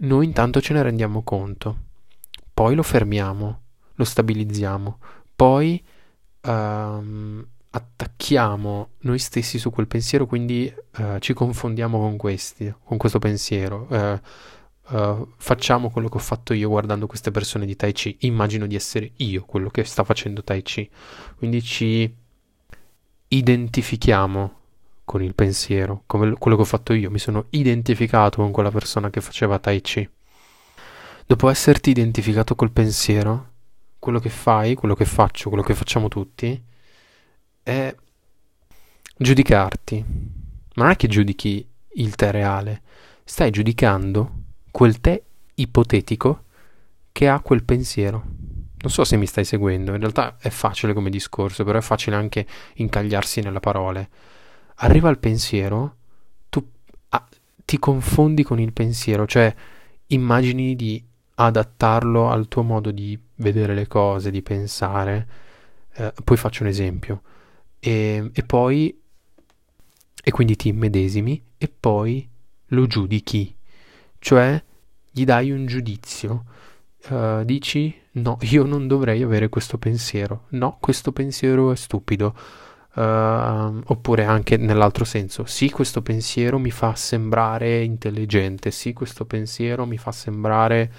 noi 0.00 0.26
intanto 0.26 0.60
ce 0.60 0.74
ne 0.74 0.82
rendiamo 0.82 1.22
conto, 1.22 1.76
poi 2.54 2.74
lo 2.74 2.82
fermiamo, 2.82 3.60
lo 3.94 4.04
stabilizziamo, 4.04 4.98
poi 5.38 5.80
um, 6.42 7.46
attacchiamo 7.70 8.88
noi 9.02 9.20
stessi 9.20 9.60
su 9.60 9.70
quel 9.70 9.86
pensiero, 9.86 10.26
quindi 10.26 10.72
uh, 10.96 11.20
ci 11.20 11.32
confondiamo 11.32 11.96
con 11.96 12.16
questi, 12.16 12.74
con 12.82 12.96
questo 12.96 13.20
pensiero. 13.20 13.86
Uh, 13.88 14.96
uh, 14.96 15.28
facciamo 15.36 15.90
quello 15.90 16.08
che 16.08 16.16
ho 16.16 16.20
fatto 16.20 16.54
io 16.54 16.68
guardando 16.68 17.06
queste 17.06 17.30
persone 17.30 17.66
di 17.66 17.76
Tai 17.76 17.92
Chi. 17.92 18.16
Immagino 18.22 18.66
di 18.66 18.74
essere 18.74 19.12
io 19.18 19.44
quello 19.44 19.68
che 19.68 19.84
sta 19.84 20.02
facendo 20.02 20.42
Tai 20.42 20.60
Chi. 20.60 20.90
Quindi 21.36 21.62
ci 21.62 22.12
identifichiamo 23.28 24.56
con 25.04 25.22
il 25.22 25.36
pensiero, 25.36 26.02
come 26.06 26.32
quello 26.32 26.56
che 26.56 26.62
ho 26.62 26.66
fatto 26.66 26.92
io, 26.94 27.12
mi 27.12 27.20
sono 27.20 27.46
identificato 27.50 28.42
con 28.42 28.50
quella 28.50 28.72
persona 28.72 29.08
che 29.08 29.20
faceva 29.20 29.60
Tai 29.60 29.80
Chi. 29.82 30.10
Dopo 31.26 31.48
esserti 31.48 31.90
identificato 31.90 32.56
col 32.56 32.72
pensiero, 32.72 33.52
quello 33.98 34.18
che 34.18 34.28
fai, 34.28 34.74
quello 34.74 34.94
che 34.94 35.04
faccio, 35.04 35.48
quello 35.48 35.64
che 35.64 35.74
facciamo 35.74 36.08
tutti, 36.08 36.60
è 37.62 37.94
giudicarti. 39.16 40.04
Ma 40.74 40.84
non 40.84 40.92
è 40.92 40.96
che 40.96 41.08
giudichi 41.08 41.66
il 41.94 42.14
te 42.14 42.30
reale, 42.30 42.82
stai 43.24 43.50
giudicando 43.50 44.32
quel 44.70 45.00
te 45.00 45.24
ipotetico 45.54 46.44
che 47.12 47.28
ha 47.28 47.40
quel 47.40 47.64
pensiero. 47.64 48.22
Non 48.80 48.92
so 48.92 49.04
se 49.04 49.16
mi 49.16 49.26
stai 49.26 49.44
seguendo, 49.44 49.92
in 49.92 49.98
realtà 49.98 50.36
è 50.38 50.50
facile 50.50 50.92
come 50.92 51.10
discorso, 51.10 51.64
però 51.64 51.78
è 51.78 51.82
facile 51.82 52.14
anche 52.14 52.46
incagliarsi 52.74 53.40
nelle 53.40 53.60
parole 53.60 54.08
arriva 54.78 55.08
il 55.08 55.18
pensiero, 55.18 55.96
tu 56.48 56.66
ah, 57.10 57.26
ti 57.64 57.78
confondi 57.78 58.42
con 58.42 58.60
il 58.60 58.72
pensiero, 58.72 59.26
cioè 59.26 59.54
immagini 60.08 60.76
di 60.76 61.04
adattarlo 61.40 62.30
al 62.30 62.48
tuo 62.48 62.62
modo 62.62 62.90
di 62.90 63.18
vedere 63.36 63.74
le 63.74 63.86
cose, 63.86 64.30
di 64.30 64.42
pensare. 64.42 65.28
Eh, 65.94 66.12
poi 66.24 66.36
faccio 66.36 66.62
un 66.62 66.68
esempio. 66.68 67.22
E, 67.78 68.30
e 68.32 68.42
poi... 68.42 69.00
E 70.22 70.30
quindi 70.30 70.56
ti 70.56 70.68
immedesimi 70.68 71.42
e 71.56 71.68
poi 71.68 72.28
lo 72.66 72.86
giudichi, 72.86 73.54
cioè 74.18 74.62
gli 75.10 75.24
dai 75.24 75.50
un 75.50 75.64
giudizio. 75.66 76.44
Uh, 77.08 77.44
dici 77.44 77.94
no, 78.12 78.36
io 78.50 78.64
non 78.64 78.86
dovrei 78.88 79.22
avere 79.22 79.48
questo 79.48 79.78
pensiero. 79.78 80.46
No, 80.50 80.76
questo 80.80 81.12
pensiero 81.12 81.72
è 81.72 81.76
stupido 81.76 82.34
Uh, 82.98 83.80
oppure 83.84 84.24
anche 84.24 84.56
nell'altro 84.56 85.04
senso, 85.04 85.44
sì, 85.44 85.70
questo 85.70 86.02
pensiero 86.02 86.58
mi 86.58 86.72
fa 86.72 86.96
sembrare 86.96 87.84
intelligente, 87.84 88.72
sì, 88.72 88.92
questo 88.92 89.24
pensiero 89.24 89.86
mi 89.86 89.98
fa 89.98 90.10
sembrare, 90.10 90.92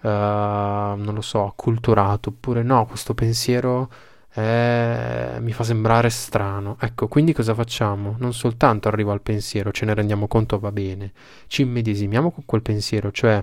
uh, 0.00 0.06
non 0.08 1.12
lo 1.14 1.20
so, 1.20 1.46
acculturato, 1.46 2.30
oppure 2.30 2.62
no, 2.62 2.86
questo 2.86 3.14
pensiero 3.14 3.90
eh, 4.38 5.38
mi 5.40 5.52
fa 5.52 5.64
sembrare 5.64 6.10
strano. 6.10 6.76
Ecco, 6.80 7.08
quindi 7.08 7.32
cosa 7.32 7.54
facciamo? 7.54 8.16
Non 8.18 8.34
soltanto 8.34 8.88
arrivo 8.88 9.12
al 9.12 9.22
pensiero, 9.22 9.72
ce 9.72 9.86
ne 9.86 9.94
rendiamo 9.94 10.28
conto, 10.28 10.58
va 10.58 10.72
bene, 10.72 11.12
ci 11.46 11.62
immedesimiamo 11.62 12.30
con 12.30 12.44
quel 12.44 12.62
pensiero, 12.62 13.10
cioè 13.10 13.42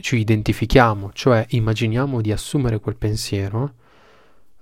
ci 0.00 0.16
identifichiamo, 0.16 1.10
cioè 1.12 1.44
immaginiamo 1.50 2.20
di 2.20 2.30
assumere 2.30 2.78
quel 2.78 2.96
pensiero, 2.96 3.72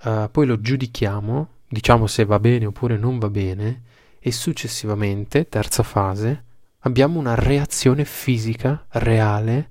eh, 0.02 0.28
poi 0.30 0.46
lo 0.46 0.60
giudichiamo, 0.60 1.48
diciamo 1.68 2.06
se 2.06 2.24
va 2.24 2.38
bene 2.38 2.66
oppure 2.66 2.96
non 2.96 3.18
va 3.18 3.28
bene, 3.28 3.82
e 4.20 4.32
successivamente, 4.32 5.48
terza 5.50 5.82
fase, 5.82 6.44
abbiamo 6.80 7.18
una 7.18 7.34
reazione 7.34 8.06
fisica 8.06 8.86
reale 8.92 9.70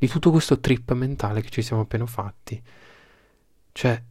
di 0.00 0.08
tutto 0.08 0.30
questo 0.30 0.60
trip 0.60 0.94
mentale 0.94 1.42
che 1.42 1.50
ci 1.50 1.60
siamo 1.60 1.82
appena 1.82 2.06
fatti. 2.06 2.60
Cioè, 3.70 4.02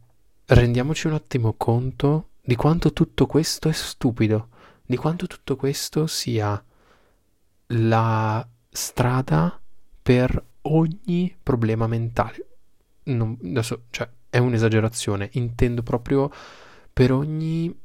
rendiamoci 0.46 1.08
un 1.08 1.14
attimo 1.14 1.54
conto 1.54 2.28
di 2.40 2.54
quanto 2.54 2.92
tutto 2.92 3.26
questo 3.26 3.68
è 3.68 3.72
stupido, 3.72 4.50
di 4.86 4.96
quanto 4.96 5.26
tutto 5.26 5.56
questo 5.56 6.06
sia 6.06 6.64
la 7.66 8.48
strada 8.70 9.60
per 10.00 10.44
ogni 10.62 11.36
problema 11.42 11.88
mentale. 11.88 12.46
Non, 13.04 13.36
adesso, 13.42 13.86
cioè, 13.90 14.08
è 14.30 14.38
un'esagerazione, 14.38 15.30
intendo 15.32 15.82
proprio 15.82 16.30
per 16.92 17.10
ogni 17.10 17.76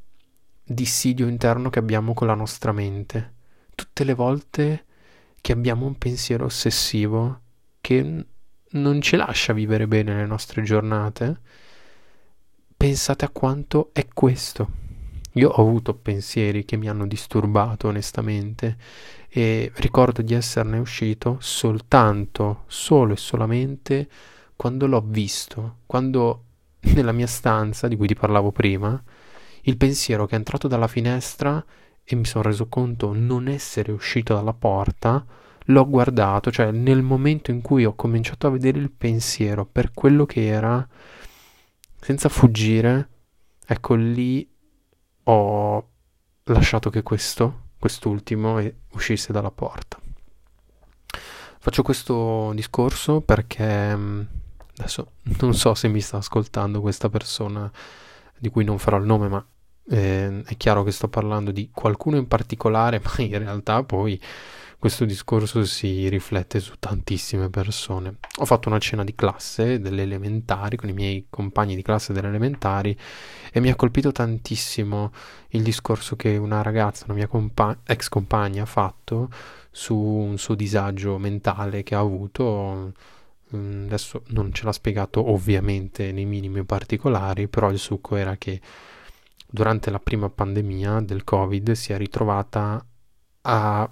dissidio 0.62 1.26
interno 1.26 1.70
che 1.70 1.80
abbiamo 1.80 2.14
con 2.14 2.28
la 2.28 2.34
nostra 2.34 2.70
mente. 2.70 3.34
Tutte 3.74 4.04
le 4.04 4.14
volte 4.14 4.84
che 5.40 5.50
abbiamo 5.50 5.86
un 5.86 5.98
pensiero 5.98 6.44
ossessivo 6.44 7.40
che 7.86 8.24
non 8.68 9.00
ci 9.00 9.14
lascia 9.14 9.52
vivere 9.52 9.86
bene 9.86 10.12
le 10.12 10.26
nostre 10.26 10.62
giornate, 10.62 11.40
pensate 12.76 13.24
a 13.24 13.28
quanto 13.28 13.90
è 13.92 14.08
questo. 14.12 14.68
Io 15.34 15.50
ho 15.50 15.62
avuto 15.62 15.94
pensieri 15.94 16.64
che 16.64 16.76
mi 16.76 16.88
hanno 16.88 17.06
disturbato 17.06 17.86
onestamente 17.86 18.76
e 19.28 19.70
ricordo 19.76 20.20
di 20.22 20.34
esserne 20.34 20.78
uscito 20.78 21.36
soltanto, 21.38 22.64
solo 22.66 23.12
e 23.12 23.16
solamente 23.16 24.08
quando 24.56 24.88
l'ho 24.88 25.04
visto, 25.06 25.76
quando 25.86 26.42
nella 26.92 27.12
mia 27.12 27.28
stanza 27.28 27.86
di 27.86 27.96
cui 27.96 28.08
ti 28.08 28.16
parlavo 28.16 28.50
prima, 28.50 29.00
il 29.60 29.76
pensiero 29.76 30.26
che 30.26 30.34
è 30.34 30.38
entrato 30.38 30.66
dalla 30.66 30.88
finestra 30.88 31.64
e 32.02 32.16
mi 32.16 32.24
sono 32.24 32.42
reso 32.42 32.66
conto 32.66 33.12
non 33.12 33.46
essere 33.46 33.92
uscito 33.92 34.34
dalla 34.34 34.54
porta, 34.54 35.24
l'ho 35.66 35.88
guardato, 35.88 36.50
cioè 36.50 36.70
nel 36.70 37.02
momento 37.02 37.50
in 37.50 37.60
cui 37.60 37.84
ho 37.84 37.94
cominciato 37.94 38.46
a 38.46 38.50
vedere 38.50 38.78
il 38.78 38.90
pensiero 38.90 39.64
per 39.64 39.92
quello 39.92 40.26
che 40.26 40.46
era, 40.46 40.86
senza 42.00 42.28
fuggire, 42.28 43.08
ecco 43.66 43.94
lì 43.94 44.48
ho 45.24 45.88
lasciato 46.44 46.90
che 46.90 47.02
questo, 47.02 47.68
quest'ultimo, 47.78 48.60
uscisse 48.92 49.32
dalla 49.32 49.50
porta. 49.50 49.98
Faccio 51.58 51.82
questo 51.82 52.52
discorso 52.54 53.22
perché 53.22 53.96
mm, 53.96 54.20
adesso 54.76 55.12
non 55.40 55.52
so 55.54 55.74
se 55.74 55.88
mi 55.88 56.00
sta 56.00 56.18
ascoltando 56.18 56.80
questa 56.80 57.08
persona 57.08 57.68
di 58.38 58.50
cui 58.50 58.62
non 58.62 58.78
farò 58.78 58.98
il 58.98 59.04
nome, 59.04 59.28
ma 59.28 59.44
eh, 59.88 60.42
è 60.44 60.56
chiaro 60.56 60.84
che 60.84 60.92
sto 60.92 61.08
parlando 61.08 61.50
di 61.50 61.70
qualcuno 61.72 62.16
in 62.16 62.28
particolare, 62.28 63.00
ma 63.04 63.24
in 63.24 63.38
realtà 63.38 63.82
poi 63.82 64.20
questo 64.78 65.04
discorso 65.04 65.64
si 65.64 66.08
riflette 66.08 66.60
su 66.60 66.74
tantissime 66.78 67.48
persone. 67.48 68.18
Ho 68.38 68.44
fatto 68.44 68.68
una 68.68 68.78
cena 68.78 69.04
di 69.04 69.14
classe 69.14 69.80
delle 69.80 70.02
elementari 70.02 70.76
con 70.76 70.88
i 70.88 70.92
miei 70.92 71.26
compagni 71.30 71.74
di 71.74 71.82
classe 71.82 72.12
delle 72.12 72.28
elementari 72.28 72.96
e 73.50 73.60
mi 73.60 73.70
ha 73.70 73.74
colpito 73.74 74.12
tantissimo 74.12 75.12
il 75.48 75.62
discorso 75.62 76.14
che 76.14 76.36
una 76.36 76.62
ragazza, 76.62 77.04
una 77.06 77.14
mia 77.14 77.26
compa- 77.26 77.78
ex 77.84 78.08
compagna, 78.08 78.62
ha 78.62 78.66
fatto 78.66 79.30
su 79.70 79.96
un 79.96 80.38
suo 80.38 80.54
disagio 80.54 81.18
mentale 81.18 81.82
che 81.82 81.94
ha 81.94 82.00
avuto. 82.00 82.92
Mm, 83.54 83.86
adesso 83.86 84.22
non 84.28 84.52
ce 84.52 84.64
l'ha 84.64 84.72
spiegato 84.72 85.30
ovviamente 85.30 86.12
nei 86.12 86.24
minimi 86.24 86.64
particolari, 86.64 87.48
però 87.48 87.70
il 87.70 87.78
succo 87.78 88.16
era 88.16 88.36
che 88.36 88.60
durante 89.48 89.90
la 89.90 90.00
prima 90.00 90.28
pandemia 90.28 91.00
del 91.00 91.24
Covid 91.24 91.72
si 91.72 91.92
è 91.92 91.96
ritrovata 91.96 92.84
a 93.42 93.90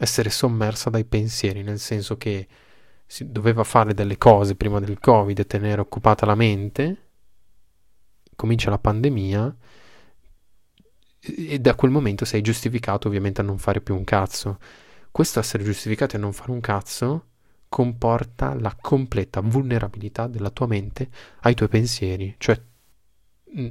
essere 0.00 0.30
sommersa 0.30 0.88
dai 0.88 1.04
pensieri, 1.04 1.62
nel 1.62 1.78
senso 1.78 2.16
che 2.16 2.48
si 3.04 3.30
doveva 3.30 3.64
fare 3.64 3.92
delle 3.92 4.16
cose 4.16 4.54
prima 4.54 4.80
del 4.80 4.98
Covid 4.98 5.38
e 5.38 5.46
tenere 5.46 5.82
occupata 5.82 6.24
la 6.24 6.34
mente, 6.34 7.08
comincia 8.34 8.70
la 8.70 8.78
pandemia 8.78 9.54
e 11.20 11.58
da 11.58 11.74
quel 11.74 11.90
momento 11.90 12.24
sei 12.24 12.40
giustificato 12.40 13.08
ovviamente 13.08 13.42
a 13.42 13.44
non 13.44 13.58
fare 13.58 13.82
più 13.82 13.94
un 13.94 14.04
cazzo. 14.04 14.58
Questo 15.10 15.38
essere 15.38 15.64
giustificati 15.64 16.16
a 16.16 16.18
non 16.18 16.32
fare 16.32 16.50
un 16.50 16.60
cazzo 16.60 17.26
comporta 17.68 18.54
la 18.54 18.74
completa 18.80 19.40
vulnerabilità 19.42 20.28
della 20.28 20.50
tua 20.50 20.66
mente 20.66 21.10
ai 21.40 21.54
tuoi 21.54 21.68
pensieri, 21.68 22.34
cioè, 22.38 22.58
mm, 23.54 23.68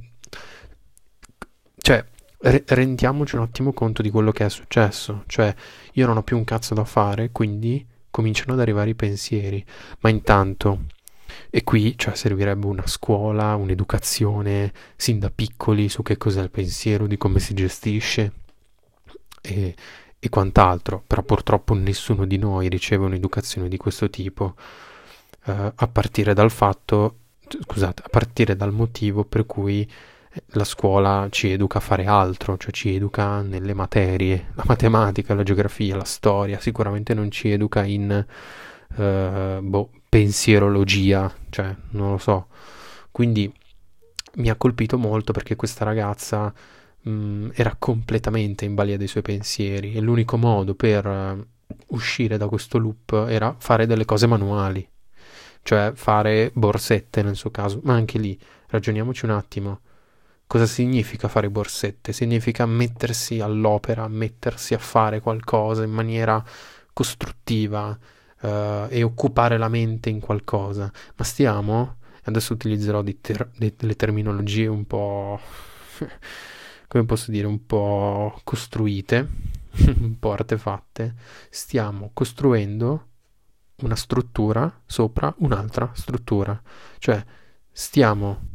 cioè 1.78 2.06
re- 2.40 2.64
rendiamoci 2.66 3.36
un 3.36 3.42
attimo 3.42 3.74
conto 3.74 4.02
di 4.02 4.10
quello 4.10 4.32
che 4.32 4.46
è 4.46 4.50
successo. 4.50 5.24
Cioè, 5.28 5.54
io 5.94 6.06
non 6.06 6.18
ho 6.18 6.24
più 6.24 6.38
un 6.38 6.44
cazzo 6.44 6.74
da 6.74 6.86
fare, 6.86 7.32
quindi 7.32 7.86
cominciano 8.10 8.54
ad 8.54 8.60
arrivare 8.60 8.92
i 8.92 8.96
pensieri. 8.96 9.64
Ma 10.00 10.10
intanto, 10.10 10.86
e 11.50 11.64
qui 11.64 11.98
cioè, 11.98 12.16
servirebbe 12.16 12.66
una 12.66 12.88
scuola, 12.88 13.56
un'educazione 13.56 14.74
sin 14.96 15.20
da 15.20 15.30
piccoli 15.30 15.90
su 15.90 16.02
che 16.02 16.18
cos'è 16.18 16.42
il 16.42 16.52
pensiero, 16.52 17.08
di 17.08 17.18
come 17.18 17.40
si 17.40 17.54
gestisce 17.54 18.34
e, 19.42 19.76
e 20.18 20.30
quant'altro. 20.30 21.04
Però 21.06 21.22
purtroppo 21.24 21.74
nessuno 21.74 22.26
di 22.26 22.38
noi 22.38 22.70
riceve 22.70 23.06
un'educazione 23.06 23.68
di 23.68 23.78
questo 23.78 24.10
tipo. 24.10 24.56
Uh, 25.46 25.72
a 25.74 25.88
partire 25.88 26.34
dal 26.34 26.52
fatto, 26.52 27.16
scusate, 27.48 28.04
a 28.06 28.10
partire 28.10 28.56
dal 28.56 28.74
motivo 28.74 29.24
per 29.24 29.46
cui 29.46 29.90
la 30.54 30.64
scuola 30.64 31.28
ci 31.32 31.50
educa 31.52 31.80
a 31.80 31.82
fare 31.82 32.06
altro, 32.06 32.58
cioè 32.58 32.72
ci 32.72 32.94
educa 32.94 33.42
nelle 33.42 33.74
materie, 33.74 34.52
la 34.54 34.64
matematica, 34.68 35.34
la 35.34 35.44
geografia, 35.44 35.96
la 35.96 36.04
storia, 36.04 36.60
sicuramente 36.60 37.14
non 37.14 37.32
ci 37.32 37.50
educa 37.50 37.84
in 37.84 38.26
uh, 38.96 39.62
boh, 39.62 39.90
pensierologia, 40.08 41.34
cioè 41.50 41.76
non 41.92 42.12
lo 42.12 42.18
so. 42.18 42.48
Quindi 43.12 43.52
mi 44.36 44.50
ha 44.50 44.56
colpito 44.56 44.98
molto 44.98 45.34
perché 45.34 45.56
questa 45.56 45.84
ragazza 45.84 46.54
mh, 47.02 47.12
mm, 47.12 47.50
era 47.54 47.76
completamente 47.78 48.66
in 48.66 48.76
balia 48.76 48.98
dei 48.98 49.08
suoi 49.08 49.24
pensieri 49.24 49.94
e 49.94 50.00
l'unico 50.00 50.38
modo 50.38 50.76
per 50.76 51.06
uh, 51.08 51.46
uscire 51.88 52.38
da 52.38 52.48
questo 52.48 52.78
loop 52.78 53.26
era 53.28 53.56
fare 53.58 53.88
delle 53.88 54.06
cose 54.06 54.28
manuali, 54.28 54.88
cioè 55.64 55.92
fare 55.96 56.52
borsette 56.54 57.24
nel 57.24 57.36
suo 57.36 57.50
caso, 57.50 57.80
ma 57.84 57.94
anche 57.96 58.20
lì 58.20 58.40
ragioniamoci 58.68 59.26
un 59.26 59.32
attimo 59.32 59.80
Cosa 60.50 60.66
significa 60.66 61.28
fare 61.28 61.48
borsette? 61.52 62.12
Significa 62.12 62.66
mettersi 62.66 63.40
all'opera, 63.40 64.08
mettersi 64.08 64.74
a 64.74 64.80
fare 64.80 65.20
qualcosa 65.20 65.84
in 65.84 65.92
maniera 65.92 66.44
costruttiva 66.92 67.90
uh, 68.42 68.48
e 68.90 69.04
occupare 69.04 69.60
la 69.60 69.68
mente 69.68 70.10
in 70.10 70.20
qualcosa. 70.20 70.92
Ma 71.18 71.24
stiamo, 71.24 71.98
adesso 72.24 72.54
utilizzerò 72.54 73.04
ter- 73.22 73.52
delle 73.56 73.96
terminologie 73.96 74.66
un 74.66 74.88
po', 74.88 75.40
come 76.88 77.06
posso 77.06 77.30
dire, 77.30 77.46
un 77.46 77.68
po' 77.68 78.42
costruite, 78.44 79.28
un 80.02 80.18
po' 80.18 80.32
artefatte, 80.32 81.14
stiamo 81.52 82.10
costruendo 82.12 83.06
una 83.82 83.96
struttura 83.96 84.82
sopra 84.88 85.32
un'altra 85.38 85.92
struttura. 85.94 86.60
Cioè, 86.98 87.24
stiamo 87.72 88.49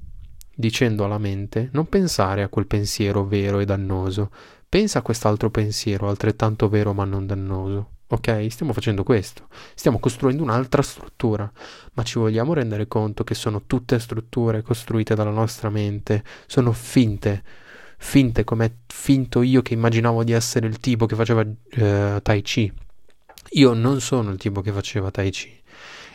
dicendo 0.55 1.05
alla 1.05 1.19
mente 1.19 1.69
non 1.73 1.89
pensare 1.89 2.43
a 2.43 2.49
quel 2.49 2.67
pensiero 2.67 3.25
vero 3.25 3.59
e 3.61 3.65
dannoso, 3.65 4.31
pensa 4.69 5.01
a 5.01 5.03
quest'altro 5.03 5.51
pensiero 5.51 6.09
altrettanto 6.09 6.69
vero 6.69 6.93
ma 6.93 7.05
non 7.05 7.27
dannoso. 7.27 7.91
Ok? 8.07 8.47
Stiamo 8.51 8.73
facendo 8.73 9.03
questo, 9.03 9.49
stiamo 9.75 9.99
costruendo 9.99 10.43
un'altra 10.43 10.83
struttura, 10.83 11.51
ma 11.95 12.03
ci 12.03 12.19
vogliamo 12.19 12.53
rendere 12.53 12.87
conto 12.87 13.25
che 13.25 13.35
sono 13.35 13.63
tutte 13.67 13.99
strutture 13.99 14.63
costruite 14.63 15.15
dalla 15.15 15.31
nostra 15.31 15.71
mente, 15.71 16.23
sono 16.47 16.73
finte, 16.73 17.43
finte 17.99 18.45
come 18.45 18.83
finto 18.87 19.43
io 19.43 19.63
che 19.63 19.75
immaginavo 19.75 20.23
di 20.23 20.33
essere 20.33 20.67
il 20.67 20.79
tipo 20.79 21.07
che 21.07 21.17
faceva 21.17 21.41
eh, 21.41 22.21
Tai 22.23 22.43
Chi. 22.43 22.73
Io 23.53 23.73
non 23.73 24.01
sono 24.01 24.31
il 24.31 24.39
tipo 24.39 24.61
che 24.61 24.71
faceva 24.71 25.11
Tai 25.11 25.31
Chi 25.31 25.63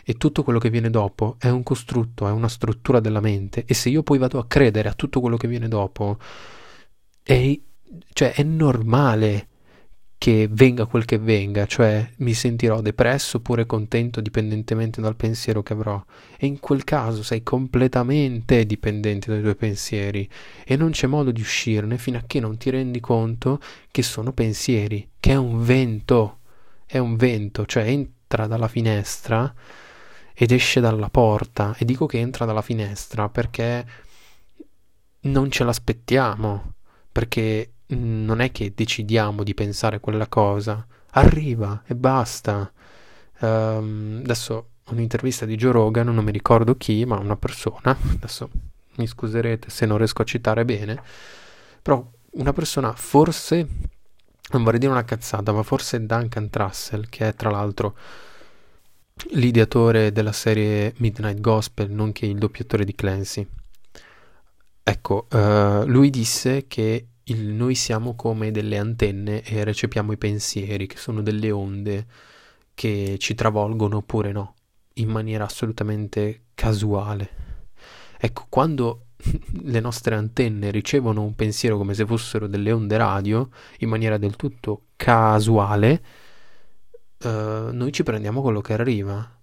e 0.09 0.15
tutto 0.15 0.41
quello 0.41 0.57
che 0.57 0.71
viene 0.71 0.89
dopo 0.89 1.35
è 1.37 1.49
un 1.49 1.61
costrutto, 1.61 2.27
è 2.27 2.31
una 2.31 2.47
struttura 2.47 2.99
della 2.99 3.19
mente 3.19 3.63
e 3.67 3.75
se 3.75 3.89
io 3.89 4.01
poi 4.01 4.17
vado 4.17 4.39
a 4.39 4.47
credere 4.47 4.89
a 4.89 4.93
tutto 4.93 5.19
quello 5.19 5.37
che 5.37 5.47
viene 5.47 5.67
dopo, 5.67 6.17
è, 7.21 7.59
cioè 8.13 8.33
è 8.33 8.41
normale 8.41 9.47
che 10.17 10.47
venga 10.49 10.87
quel 10.87 11.05
che 11.05 11.19
venga, 11.19 11.67
cioè 11.67 12.09
mi 12.17 12.33
sentirò 12.33 12.81
depresso 12.81 13.37
oppure 13.37 13.67
contento 13.67 14.19
dipendentemente 14.19 14.99
dal 14.99 15.15
pensiero 15.15 15.61
che 15.61 15.73
avrò. 15.73 16.03
E 16.39 16.47
in 16.47 16.59
quel 16.59 16.83
caso 16.83 17.21
sei 17.21 17.43
completamente 17.43 18.65
dipendente 18.65 19.29
dai 19.29 19.41
tuoi 19.41 19.55
pensieri 19.55 20.27
e 20.65 20.75
non 20.75 20.89
c'è 20.89 21.05
modo 21.05 21.29
di 21.29 21.41
uscirne 21.41 21.99
fino 21.99 22.17
a 22.17 22.23
che 22.25 22.39
non 22.39 22.57
ti 22.57 22.71
rendi 22.71 22.99
conto 22.99 23.59
che 23.91 24.01
sono 24.01 24.33
pensieri, 24.33 25.07
che 25.19 25.33
è 25.33 25.35
un 25.35 25.63
vento, 25.63 26.39
è 26.87 26.97
un 26.97 27.15
vento, 27.15 27.67
cioè 27.67 27.83
entra 27.83 28.47
dalla 28.47 28.67
finestra 28.67 29.53
ed 30.41 30.53
esce 30.53 30.79
dalla 30.79 31.10
porta. 31.10 31.75
E 31.77 31.84
dico 31.84 32.05
che 32.05 32.17
entra 32.17 32.46
dalla 32.46 32.62
finestra 32.62 33.27
perché 33.27 33.86
non 35.22 35.51
ce 35.51 35.65
l'aspettiamo, 35.65 36.75
perché 37.12 37.74
non 37.88 38.39
è 38.39 38.50
che 38.50 38.72
decidiamo 38.74 39.43
di 39.43 39.53
pensare 39.53 40.00
quella 40.00 40.27
cosa, 40.27 40.88
arriva 41.12 41.84
e 41.86 41.93
basta. 41.93 42.72
Um, 43.41 44.22
adesso 44.24 44.69
un'intervista 44.91 45.46
di 45.46 45.55
Joe 45.58 45.74
Rogan, 45.74 46.13
non 46.13 46.24
mi 46.24 46.31
ricordo 46.31 46.77
chi, 46.77 47.03
ma 47.03 47.17
una 47.17 47.36
persona, 47.36 47.98
adesso 48.15 48.50
mi 48.96 49.08
scuserete 49.08 49.69
se 49.69 49.86
non 49.86 49.98
riesco 49.98 50.22
a 50.22 50.25
citare 50.25 50.63
bene, 50.63 51.01
però 51.81 52.10
una 52.31 52.53
persona 52.53 52.93
forse, 52.93 53.67
non 54.51 54.63
vorrei 54.63 54.79
dire 54.79 54.91
una 54.93 55.03
cazzata, 55.03 55.51
ma 55.51 55.63
forse 55.63 56.05
Duncan 56.05 56.50
Trussell, 56.50 57.10
che 57.10 57.27
è 57.27 57.34
tra 57.34 57.50
l'altro 57.50 57.98
l'ideatore 59.31 60.11
della 60.11 60.31
serie 60.31 60.93
Midnight 60.97 61.39
Gospel, 61.39 61.91
nonché 61.91 62.25
il 62.25 62.38
doppiatore 62.38 62.85
di 62.85 62.95
Clancy. 62.95 63.47
Ecco, 64.83 65.27
uh, 65.31 65.85
lui 65.85 66.09
disse 66.09 66.65
che 66.67 67.07
il, 67.23 67.47
noi 67.47 67.75
siamo 67.75 68.15
come 68.15 68.51
delle 68.51 68.77
antenne 68.77 69.43
e 69.43 69.63
recepiamo 69.63 70.11
i 70.11 70.17
pensieri, 70.17 70.88
che 70.88 70.97
sono 70.97 71.21
delle 71.21 71.51
onde 71.51 72.05
che 72.73 73.17
ci 73.19 73.35
travolgono 73.35 73.97
oppure 73.97 74.31
no, 74.31 74.55
in 74.95 75.09
maniera 75.09 75.45
assolutamente 75.45 76.45
casuale. 76.53 77.29
Ecco, 78.17 78.45
quando 78.49 79.07
le 79.63 79.79
nostre 79.79 80.15
antenne 80.15 80.71
ricevono 80.71 81.23
un 81.23 81.35
pensiero 81.35 81.77
come 81.77 81.93
se 81.93 82.05
fossero 82.05 82.47
delle 82.47 82.71
onde 82.71 82.97
radio, 82.97 83.49
in 83.79 83.89
maniera 83.89 84.17
del 84.17 84.35
tutto 84.35 84.85
casuale, 84.95 86.01
eh, 87.21 87.69
noi 87.71 87.91
ci 87.91 88.03
prendiamo 88.03 88.41
quello 88.41 88.61
che 88.61 88.73
arriva. 88.73 89.38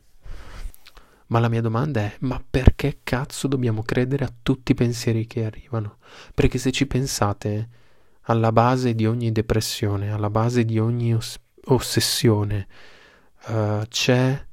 Ma 1.29 1.39
la 1.41 1.49
mia 1.49 1.61
domanda 1.61 2.01
è: 2.01 2.17
ma 2.21 2.43
perché 2.49 3.01
cazzo 3.03 3.49
dobbiamo 3.49 3.83
credere 3.83 4.25
a 4.25 4.33
tutti 4.43 4.73
i 4.73 4.77
pensieri 4.77 5.27
che 5.27 5.45
arrivano? 5.45 5.99
Perché 6.35 6.59
se 6.59 6.71
ci 6.71 6.87
pensate, 6.87 7.69
alla 8.23 8.53
base 8.53 8.95
di 8.95 9.07
ogni 9.07 9.33
depressione, 9.33 10.11
alla 10.11 10.31
base 10.31 10.65
di 10.65 10.79
ogni 10.79 11.15
os- 11.15 11.39
ossessione, 11.65 12.67
uh, 13.49 13.83
c'è 13.89 14.47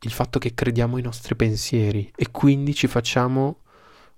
il 0.00 0.10
fatto 0.10 0.38
che 0.38 0.54
crediamo 0.54 0.96
ai 0.96 1.02
nostri 1.02 1.34
pensieri 1.34 2.12
e 2.14 2.30
quindi 2.30 2.74
ci 2.74 2.86
facciamo 2.86 3.62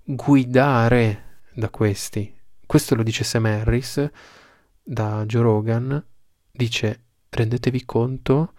guidare 0.03 1.39
da 1.53 1.69
questi. 1.69 2.35
Questo 2.65 2.95
lo 2.95 3.03
dice 3.03 3.23
Sam 3.23 3.45
Harris 3.45 4.09
da 4.83 5.25
Joe 5.25 5.41
Rogan, 5.41 6.05
dice 6.51 7.05
rendetevi 7.31 7.85
conto 7.85 8.53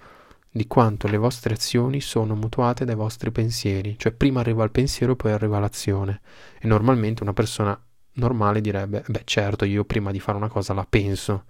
di 0.50 0.66
quanto 0.66 1.06
le 1.06 1.18
vostre 1.18 1.54
azioni 1.54 2.00
sono 2.00 2.34
mutuate 2.34 2.84
dai 2.84 2.94
vostri 2.94 3.30
pensieri, 3.30 3.96
cioè 3.98 4.12
prima 4.12 4.40
arriva 4.40 4.64
il 4.64 4.70
pensiero, 4.70 5.14
poi 5.14 5.32
arriva 5.32 5.58
l'azione. 5.58 6.20
E 6.58 6.66
normalmente 6.66 7.22
una 7.22 7.32
persona 7.32 7.78
normale 8.14 8.60
direbbe, 8.60 9.04
beh 9.06 9.22
certo, 9.24 9.64
io 9.64 9.84
prima 9.84 10.10
di 10.10 10.20
fare 10.20 10.36
una 10.36 10.48
cosa 10.48 10.74
la 10.74 10.86
penso. 10.88 11.44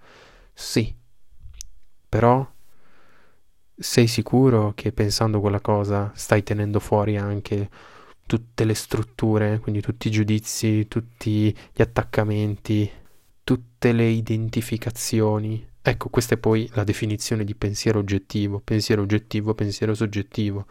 Sì, 0.53 0.93
però 2.07 2.49
sei 3.75 4.07
sicuro 4.07 4.73
che 4.75 4.91
pensando 4.91 5.39
quella 5.39 5.61
cosa 5.61 6.11
stai 6.15 6.43
tenendo 6.43 6.79
fuori 6.79 7.17
anche 7.17 7.69
tutte 8.25 8.63
le 8.65 8.73
strutture, 8.73 9.59
quindi 9.59 9.81
tutti 9.81 10.07
i 10.07 10.11
giudizi, 10.11 10.87
tutti 10.87 11.55
gli 11.73 11.81
attaccamenti, 11.81 12.89
tutte 13.43 13.91
le 13.91 14.07
identificazioni 14.07 15.71
Ecco, 15.85 16.07
questa 16.07 16.35
è 16.35 16.37
poi 16.37 16.69
la 16.75 16.85
definizione 16.85 17.43
di 17.43 17.55
pensiero 17.55 17.99
oggettivo, 17.99 18.61
pensiero 18.63 19.01
oggettivo, 19.01 19.53
pensiero 19.53 19.93
soggettivo. 19.93 20.65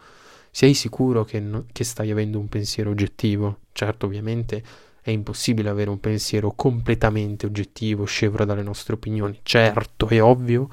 Sei 0.49 0.73
sicuro 0.73 1.23
che, 1.23 1.39
no, 1.39 1.65
che 1.71 1.83
stai 1.83 2.09
avendo 2.09 2.39
un 2.39 2.49
pensiero 2.49 2.89
oggettivo? 2.89 3.59
Certo, 3.73 4.07
ovviamente 4.07 4.63
è 5.01 5.11
impossibile 5.11 5.69
avere 5.69 5.91
un 5.91 5.99
pensiero 5.99 6.53
completamente 6.53 7.45
oggettivo, 7.45 8.05
scevro 8.05 8.43
dalle 8.43 8.63
nostre 8.63 8.95
opinioni. 8.95 9.39
Certo, 9.43 10.07
è 10.07 10.19
ovvio, 10.19 10.69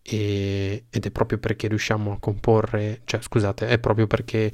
e, 0.00 0.84
ed 0.88 1.04
è 1.04 1.10
proprio 1.10 1.38
perché 1.38 1.66
riusciamo 1.66 2.12
a 2.12 2.18
comporre, 2.20 3.00
cioè 3.04 3.20
scusate, 3.20 3.66
è 3.66 3.78
proprio 3.80 4.06
perché 4.06 4.52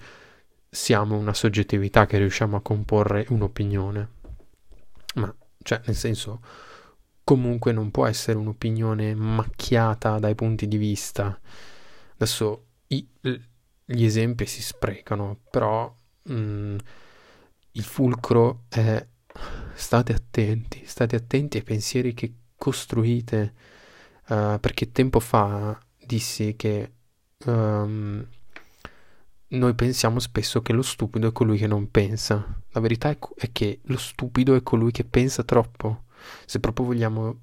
siamo 0.71 1.19
una 1.19 1.35
soggettività 1.35 2.07
che 2.07 2.17
riusciamo 2.17 2.57
a 2.57 2.63
comporre 2.63 3.27
un'opinione. 3.29 4.09
Ma, 5.17 5.35
cioè, 5.63 5.83
nel 5.85 5.97
senso 5.97 6.41
comunque 7.29 7.73
non 7.73 7.91
può 7.91 8.07
essere 8.07 8.39
un'opinione 8.39 9.15
macchiata 9.15 10.19
dai 10.19 10.35
punti 10.35 10.67
di 10.67 10.79
vista. 10.79 11.39
Adesso 12.15 12.65
i, 12.87 13.07
gli 13.85 14.03
esempi 14.03 14.47
si 14.47 14.63
sprecano, 14.63 15.41
però 15.51 15.95
mh, 16.23 16.33
mm, 16.33 16.77
il 17.73 17.83
fulcro 17.83 18.63
è 18.71 19.07
state 19.75 20.15
attenti, 20.15 20.87
state 20.87 21.17
attenti 21.17 21.59
ai 21.59 21.65
pensieri 21.65 22.15
che 22.15 22.33
costruite, 22.57 23.53
uh, 24.29 24.59
perché 24.59 24.91
tempo 24.91 25.21
fa 25.21 25.79
dissi 26.03 26.57
che 26.57 26.93
um, 27.45 28.27
noi 29.49 29.75
pensiamo 29.75 30.19
spesso 30.19 30.63
che 30.63 30.73
lo 30.73 30.81
stupido 30.81 31.29
è 31.29 31.33
colui 31.33 31.59
che 31.59 31.67
non 31.67 31.91
pensa. 31.91 32.59
La 32.71 32.81
verità 32.81 33.11
è, 33.11 33.19
è 33.37 33.53
che 33.53 33.81
lo 33.83 33.99
stupido 33.99 34.55
è 34.55 34.63
colui 34.63 34.93
che 34.93 35.05
pensa 35.05 35.43
troppo 35.43 36.05
se 36.45 36.61
proprio 36.61 36.87
vogliamo 36.87 37.41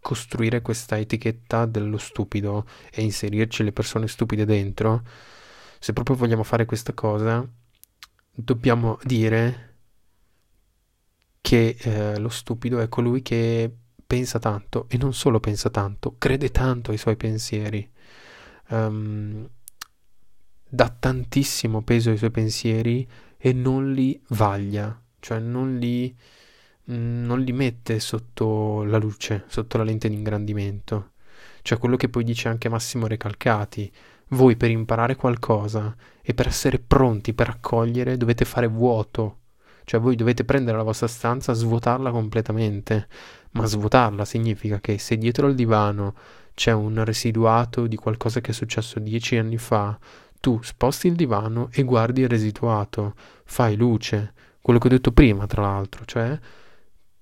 costruire 0.00 0.62
questa 0.62 0.98
etichetta 0.98 1.66
dello 1.66 1.98
stupido 1.98 2.66
e 2.90 3.02
inserirci 3.02 3.62
le 3.62 3.72
persone 3.72 4.08
stupide 4.08 4.44
dentro, 4.44 5.02
se 5.78 5.92
proprio 5.92 6.16
vogliamo 6.16 6.42
fare 6.42 6.64
questa 6.64 6.92
cosa, 6.92 7.46
dobbiamo 8.32 8.98
dire 9.04 9.68
che 11.40 11.76
eh, 11.78 12.18
lo 12.18 12.28
stupido 12.28 12.80
è 12.80 12.88
colui 12.88 13.22
che 13.22 13.74
pensa 14.06 14.38
tanto 14.38 14.86
e 14.88 14.96
non 14.96 15.14
solo 15.14 15.40
pensa 15.40 15.70
tanto, 15.70 16.16
crede 16.18 16.50
tanto 16.50 16.90
ai 16.90 16.98
suoi 16.98 17.16
pensieri, 17.16 17.88
um, 18.70 19.48
dà 20.68 20.88
tantissimo 20.88 21.82
peso 21.82 22.10
ai 22.10 22.16
suoi 22.16 22.30
pensieri 22.30 23.08
e 23.36 23.52
non 23.52 23.92
li 23.92 24.20
vaglia, 24.28 25.00
cioè 25.20 25.38
non 25.38 25.78
li 25.78 26.14
non 26.94 27.40
li 27.40 27.52
mette 27.52 28.00
sotto 28.00 28.82
la 28.84 28.98
luce, 28.98 29.44
sotto 29.46 29.78
la 29.78 29.84
lente 29.84 30.08
di 30.08 30.14
ingrandimento. 30.14 31.12
Cioè 31.62 31.78
quello 31.78 31.96
che 31.96 32.08
poi 32.08 32.24
dice 32.24 32.48
anche 32.48 32.68
Massimo 32.68 33.06
Recalcati. 33.06 33.90
Voi 34.28 34.56
per 34.56 34.70
imparare 34.70 35.16
qualcosa 35.16 35.94
e 36.22 36.34
per 36.34 36.46
essere 36.46 36.78
pronti 36.78 37.32
per 37.34 37.48
accogliere 37.48 38.16
dovete 38.16 38.44
fare 38.44 38.66
vuoto. 38.66 39.38
Cioè 39.84 40.00
voi 40.00 40.16
dovete 40.16 40.44
prendere 40.44 40.76
la 40.76 40.82
vostra 40.82 41.08
stanza, 41.08 41.52
svuotarla 41.52 42.10
completamente. 42.10 43.08
Ma 43.52 43.66
svuotarla 43.66 44.24
significa 44.24 44.80
che 44.80 44.98
se 44.98 45.16
dietro 45.16 45.46
al 45.46 45.54
divano 45.54 46.14
c'è 46.54 46.72
un 46.72 47.04
residuato 47.04 47.86
di 47.86 47.96
qualcosa 47.96 48.40
che 48.40 48.50
è 48.50 48.54
successo 48.54 48.98
dieci 48.98 49.36
anni 49.36 49.58
fa, 49.58 49.98
tu 50.40 50.60
sposti 50.62 51.08
il 51.08 51.14
divano 51.14 51.68
e 51.72 51.82
guardi 51.82 52.22
il 52.22 52.28
residuato, 52.28 53.14
fai 53.44 53.76
luce. 53.76 54.32
Quello 54.60 54.78
che 54.78 54.86
ho 54.86 54.90
detto 54.90 55.12
prima, 55.12 55.46
tra 55.46 55.62
l'altro, 55.62 56.04
cioè 56.04 56.38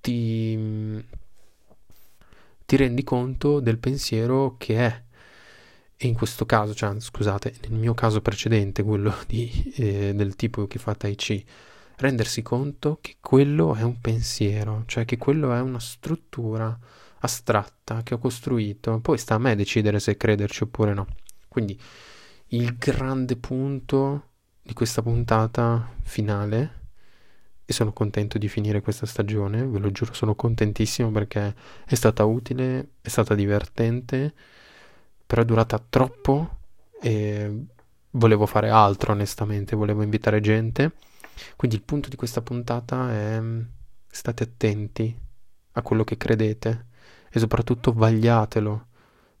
ti, 0.01 1.03
ti 2.65 2.75
rendi 2.75 3.03
conto 3.03 3.59
del 3.59 3.77
pensiero 3.77 4.55
che 4.57 4.77
è. 4.77 5.03
E 6.01 6.07
in 6.07 6.13
questo 6.13 6.45
caso, 6.45 6.73
cioè, 6.73 6.97
scusate, 6.99 7.55
nel 7.67 7.79
mio 7.79 7.93
caso 7.93 8.21
precedente, 8.21 8.83
quello 8.83 9.13
di, 9.27 9.73
eh, 9.75 10.13
del 10.13 10.35
tipo 10.35 10.65
che 10.65 10.79
fa 10.79 10.95
Tai 10.95 11.15
Chi, 11.15 11.45
rendersi 11.97 12.41
conto 12.41 12.99
che 13.01 13.17
quello 13.19 13.75
è 13.75 13.81
un 13.81 13.99
pensiero, 13.99 14.83
cioè 14.87 15.03
che 15.03 15.17
quello 15.17 15.53
è 15.53 15.59
una 15.59 15.79
struttura 15.79 16.77
astratta 17.19 18.01
che 18.03 18.13
ho 18.13 18.17
costruito. 18.17 18.99
Poi 18.99 19.17
sta 19.17 19.35
a 19.35 19.39
me 19.39 19.55
decidere 19.55 19.99
se 19.99 20.15
crederci 20.15 20.63
oppure 20.63 20.93
no. 20.93 21.07
Quindi 21.49 21.77
il 22.51 22.77
grande 22.77 23.35
punto 23.35 24.27
di 24.61 24.73
questa 24.73 25.01
puntata 25.01 25.95
finale 26.03 26.78
e 27.69 27.73
sono 27.73 27.93
contento 27.93 28.39
di 28.39 28.47
finire 28.47 28.81
questa 28.81 29.05
stagione, 29.05 29.63
ve 29.63 29.77
lo 29.77 29.91
giuro, 29.91 30.11
sono 30.15 30.33
contentissimo 30.33 31.11
perché 31.11 31.53
è 31.85 31.93
stata 31.93 32.23
utile, 32.23 32.93
è 32.99 33.09
stata 33.09 33.35
divertente, 33.35 34.33
però 35.23 35.43
è 35.43 35.45
durata 35.45 35.79
troppo 35.87 36.61
e 36.99 37.65
volevo 38.09 38.47
fare 38.47 38.71
altro 38.71 39.11
onestamente, 39.11 39.75
volevo 39.75 40.01
invitare 40.01 40.41
gente. 40.41 40.93
Quindi 41.55 41.77
il 41.77 41.83
punto 41.83 42.09
di 42.09 42.15
questa 42.15 42.41
puntata 42.41 43.11
è 43.11 43.39
state 44.07 44.43
attenti 44.45 45.15
a 45.73 45.81
quello 45.83 46.03
che 46.03 46.17
credete 46.17 46.87
e 47.29 47.37
soprattutto 47.37 47.93
vagliatelo 47.93 48.87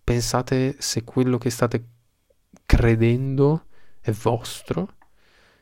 pensate 0.03 0.75
se 0.77 1.03
quello 1.03 1.39
che 1.39 1.49
state 1.49 1.83
credendo 2.67 3.65
è 3.99 4.11
vostro, 4.11 4.97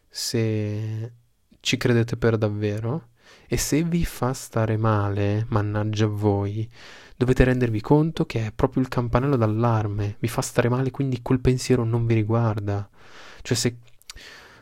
se 0.09 1.13
ci 1.59 1.77
credete 1.77 2.17
per 2.17 2.37
davvero 2.37 3.09
e 3.47 3.57
se 3.57 3.83
vi 3.83 4.03
fa 4.05 4.33
stare 4.33 4.77
male, 4.77 5.45
mannaggia 5.49 6.07
voi, 6.07 6.69
dovete 7.15 7.43
rendervi 7.43 7.81
conto 7.81 8.25
che 8.25 8.47
è 8.47 8.51
proprio 8.53 8.83
il 8.83 8.89
campanello 8.89 9.35
d'allarme, 9.35 10.17
vi 10.19 10.27
fa 10.27 10.41
stare 10.41 10.69
male, 10.69 10.91
quindi 10.91 11.21
quel 11.21 11.39
pensiero 11.39 11.83
non 11.83 12.05
vi 12.05 12.13
riguarda. 12.13 12.87
Cioè 13.41 13.57
se... 13.57 13.77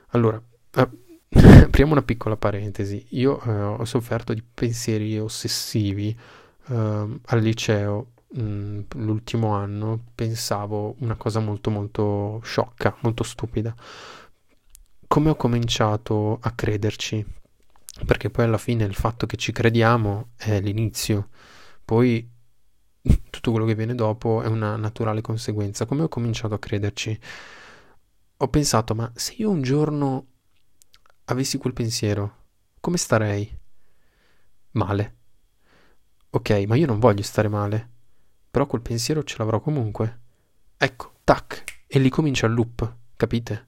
Allora, 0.10 0.42
eh, 0.76 0.90
apriamo 1.64 1.92
una 1.92 2.04
piccola 2.04 2.38
parentesi. 2.38 3.06
Io 3.10 3.42
eh, 3.42 3.52
ho 3.52 3.86
sofferto 3.86 4.34
di 4.34 4.44
pensieri 4.44 5.18
ossessivi 5.20 6.18
eh, 6.68 7.20
al 7.26 7.40
liceo. 7.42 8.12
Mm, 8.38 8.82
l'ultimo 8.96 9.54
anno 9.54 10.00
pensavo 10.14 10.96
una 11.00 11.16
cosa 11.16 11.40
molto 11.40 11.70
molto 11.72 12.40
sciocca, 12.44 12.96
molto 13.02 13.24
stupida. 13.24 13.74
Come 15.08 15.30
ho 15.30 15.36
cominciato 15.36 16.40
a 16.42 16.52
crederci? 16.52 17.26
Perché 18.06 18.30
poi 18.30 18.46
alla 18.46 18.58
fine 18.58 18.84
il 18.84 18.96
fatto 18.96 19.26
che 19.26 19.38
ci 19.38 19.52
crediamo 19.52 20.32
è 20.36 20.60
l'inizio, 20.60 21.30
poi 21.86 22.28
tutto 23.30 23.52
quello 23.52 23.66
che 23.66 23.76
viene 23.76 23.96
dopo 23.96 24.42
è 24.42 24.48
una 24.48 24.76
naturale 24.76 25.22
conseguenza. 25.22 25.86
Come 25.86 26.04
ho 26.04 26.08
cominciato 26.08 26.56
a 26.56 26.60
crederci? 26.60 27.18
Ho 28.38 28.48
pensato, 28.50 28.96
ma 28.96 29.10
se 29.16 29.36
io 29.38 29.50
un 29.50 29.62
giorno 29.62 30.26
avessi 31.26 31.58
quel 31.58 31.74
pensiero, 31.74 32.44
come 32.82 32.98
starei? 32.98 33.58
Male. 34.72 35.16
Ok, 36.32 36.50
ma 36.68 36.76
io 36.76 36.88
non 36.88 37.00
voglio 37.00 37.24
stare 37.24 37.48
male. 37.48 37.90
Però 38.52 38.66
quel 38.66 38.82
pensiero 38.82 39.24
ce 39.24 39.36
l'avrò 39.38 39.62
comunque. 39.62 40.20
Ecco, 40.78 41.14
tac, 41.24 41.64
e 41.88 42.00
lì 42.00 42.10
comincia 42.10 42.48
il 42.48 42.54
loop, 42.54 42.96
capite? 43.16 43.68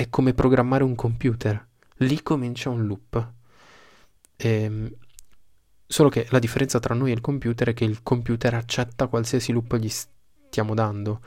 È 0.00 0.08
come 0.08 0.32
programmare 0.32 0.82
un 0.82 0.94
computer. 0.94 1.68
Lì 1.96 2.22
comincia 2.22 2.70
un 2.70 2.86
loop. 2.86 3.32
E, 4.34 4.48
ehm, 4.48 4.90
solo 5.86 6.08
che 6.08 6.26
la 6.30 6.38
differenza 6.38 6.78
tra 6.78 6.94
noi 6.94 7.10
e 7.10 7.12
il 7.12 7.20
computer 7.20 7.68
è 7.68 7.74
che 7.74 7.84
il 7.84 8.02
computer 8.02 8.54
accetta 8.54 9.08
qualsiasi 9.08 9.52
loop 9.52 9.76
gli 9.76 9.90
stiamo 9.90 10.72
dando. 10.72 11.20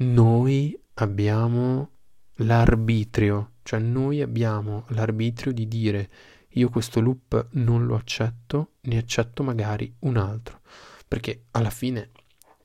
Noi 0.00 0.78
abbiamo 0.96 1.88
l'arbitrio, 2.34 3.52
cioè 3.62 3.80
noi 3.80 4.20
abbiamo 4.20 4.84
l'arbitrio 4.88 5.54
di 5.54 5.66
dire 5.66 6.10
io 6.50 6.68
questo 6.68 7.00
loop 7.00 7.46
non 7.52 7.86
lo 7.86 7.94
accetto, 7.94 8.72
ne 8.82 8.98
accetto 8.98 9.42
magari 9.42 9.90
un 10.00 10.18
altro, 10.18 10.60
perché 11.08 11.44
alla 11.52 11.70
fine 11.70 12.10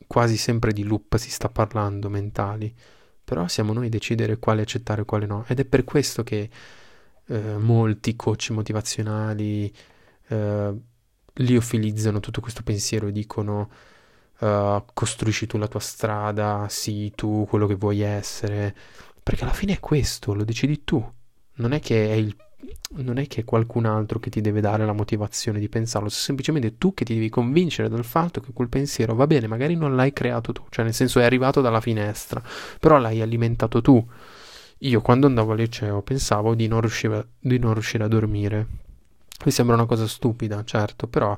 quasi 0.08 0.36
sempre 0.36 0.74
di 0.74 0.84
loop 0.84 1.16
si 1.16 1.32
sta 1.32 1.48
parlando 1.48 2.10
mentali, 2.10 2.76
però 3.28 3.46
siamo 3.50 3.74
noi 3.74 3.88
a 3.88 3.90
decidere 3.90 4.38
quale 4.40 4.62
accettare 4.62 5.02
e 5.02 5.06
quale 5.06 5.26
no, 5.26 5.44
ed 5.50 5.60
è 5.60 5.66
per 5.66 5.84
questo 5.84 6.24
che 6.24 6.50
eh, 7.26 7.58
molti 7.58 8.16
coach 8.16 8.52
motivazionali 8.52 9.70
eh, 10.30 10.74
liofilizzano 11.34 12.22
tutto 12.22 12.40
questo 12.40 12.64
pensiero 12.64 13.08
e 13.08 13.12
dicono 13.12 13.70
uh, 14.40 14.82
costruisci 14.94 15.46
tu 15.46 15.58
la 15.58 15.68
tua 15.68 15.82
strada, 15.82 16.68
sii 16.70 17.12
tu 17.12 17.46
quello 17.50 17.68
che 17.68 17.76
vuoi 17.76 18.00
essere, 18.00 18.74
perché 19.22 19.44
alla 19.44 19.52
fine 19.52 19.74
è 19.74 19.80
questo, 19.82 20.34
lo 20.34 20.46
decidi 20.46 20.86
tu. 20.86 21.06
Non 21.56 21.74
è 21.74 21.82
che 21.82 22.08
è, 22.10 22.14
il, 22.14 22.34
non 22.96 23.18
è 23.18 23.28
che 23.28 23.42
è 23.42 23.44
qualcun 23.44 23.86
altro 23.86 24.20
che 24.20 24.30
ti 24.30 24.42
deve 24.42 24.62
dare 24.62 24.86
la 24.86 24.94
motivazione 24.94 25.60
di 25.60 25.70
pensarlo, 25.70 26.10
sei 26.10 26.22
semplicemente 26.22 26.78
tu 26.78 26.94
che 26.94 27.06
ti 27.06 27.14
devi 27.14 27.30
convincere 27.30 27.90
del 27.90 28.04
fatto 28.04 28.42
che 28.42 28.54
quel 28.54 28.70
pensiero 28.70 29.14
va 29.14 29.28
bene, 29.28 29.48
magari 29.48 29.76
non 29.76 29.96
l'hai 29.96 30.14
creato 30.14 30.54
tu, 30.54 30.64
cioè 30.70 30.84
nel 30.84 30.94
senso 30.94 31.20
è 31.20 31.24
arrivato 31.24 31.62
dalla 31.62 31.82
finestra, 31.82 32.42
però 32.80 32.98
l'hai 32.98 33.22
alimentato 33.22 33.82
tu. 33.82 34.06
Io 34.82 35.02
quando 35.02 35.28
andavo 35.28 35.52
al 35.52 35.58
liceo 35.58 36.02
pensavo 36.02 36.54
di 36.56 36.68
non 36.68 36.82
riuscire, 36.82 37.30
di 37.40 37.58
non 37.58 37.74
riuscire 37.74 38.04
a 38.04 38.08
dormire. 38.08 38.68
Mi 39.46 39.52
sembra 39.52 39.76
una 39.76 39.86
cosa 39.86 40.08
stupida, 40.08 40.64
certo, 40.64 41.08
però 41.08 41.38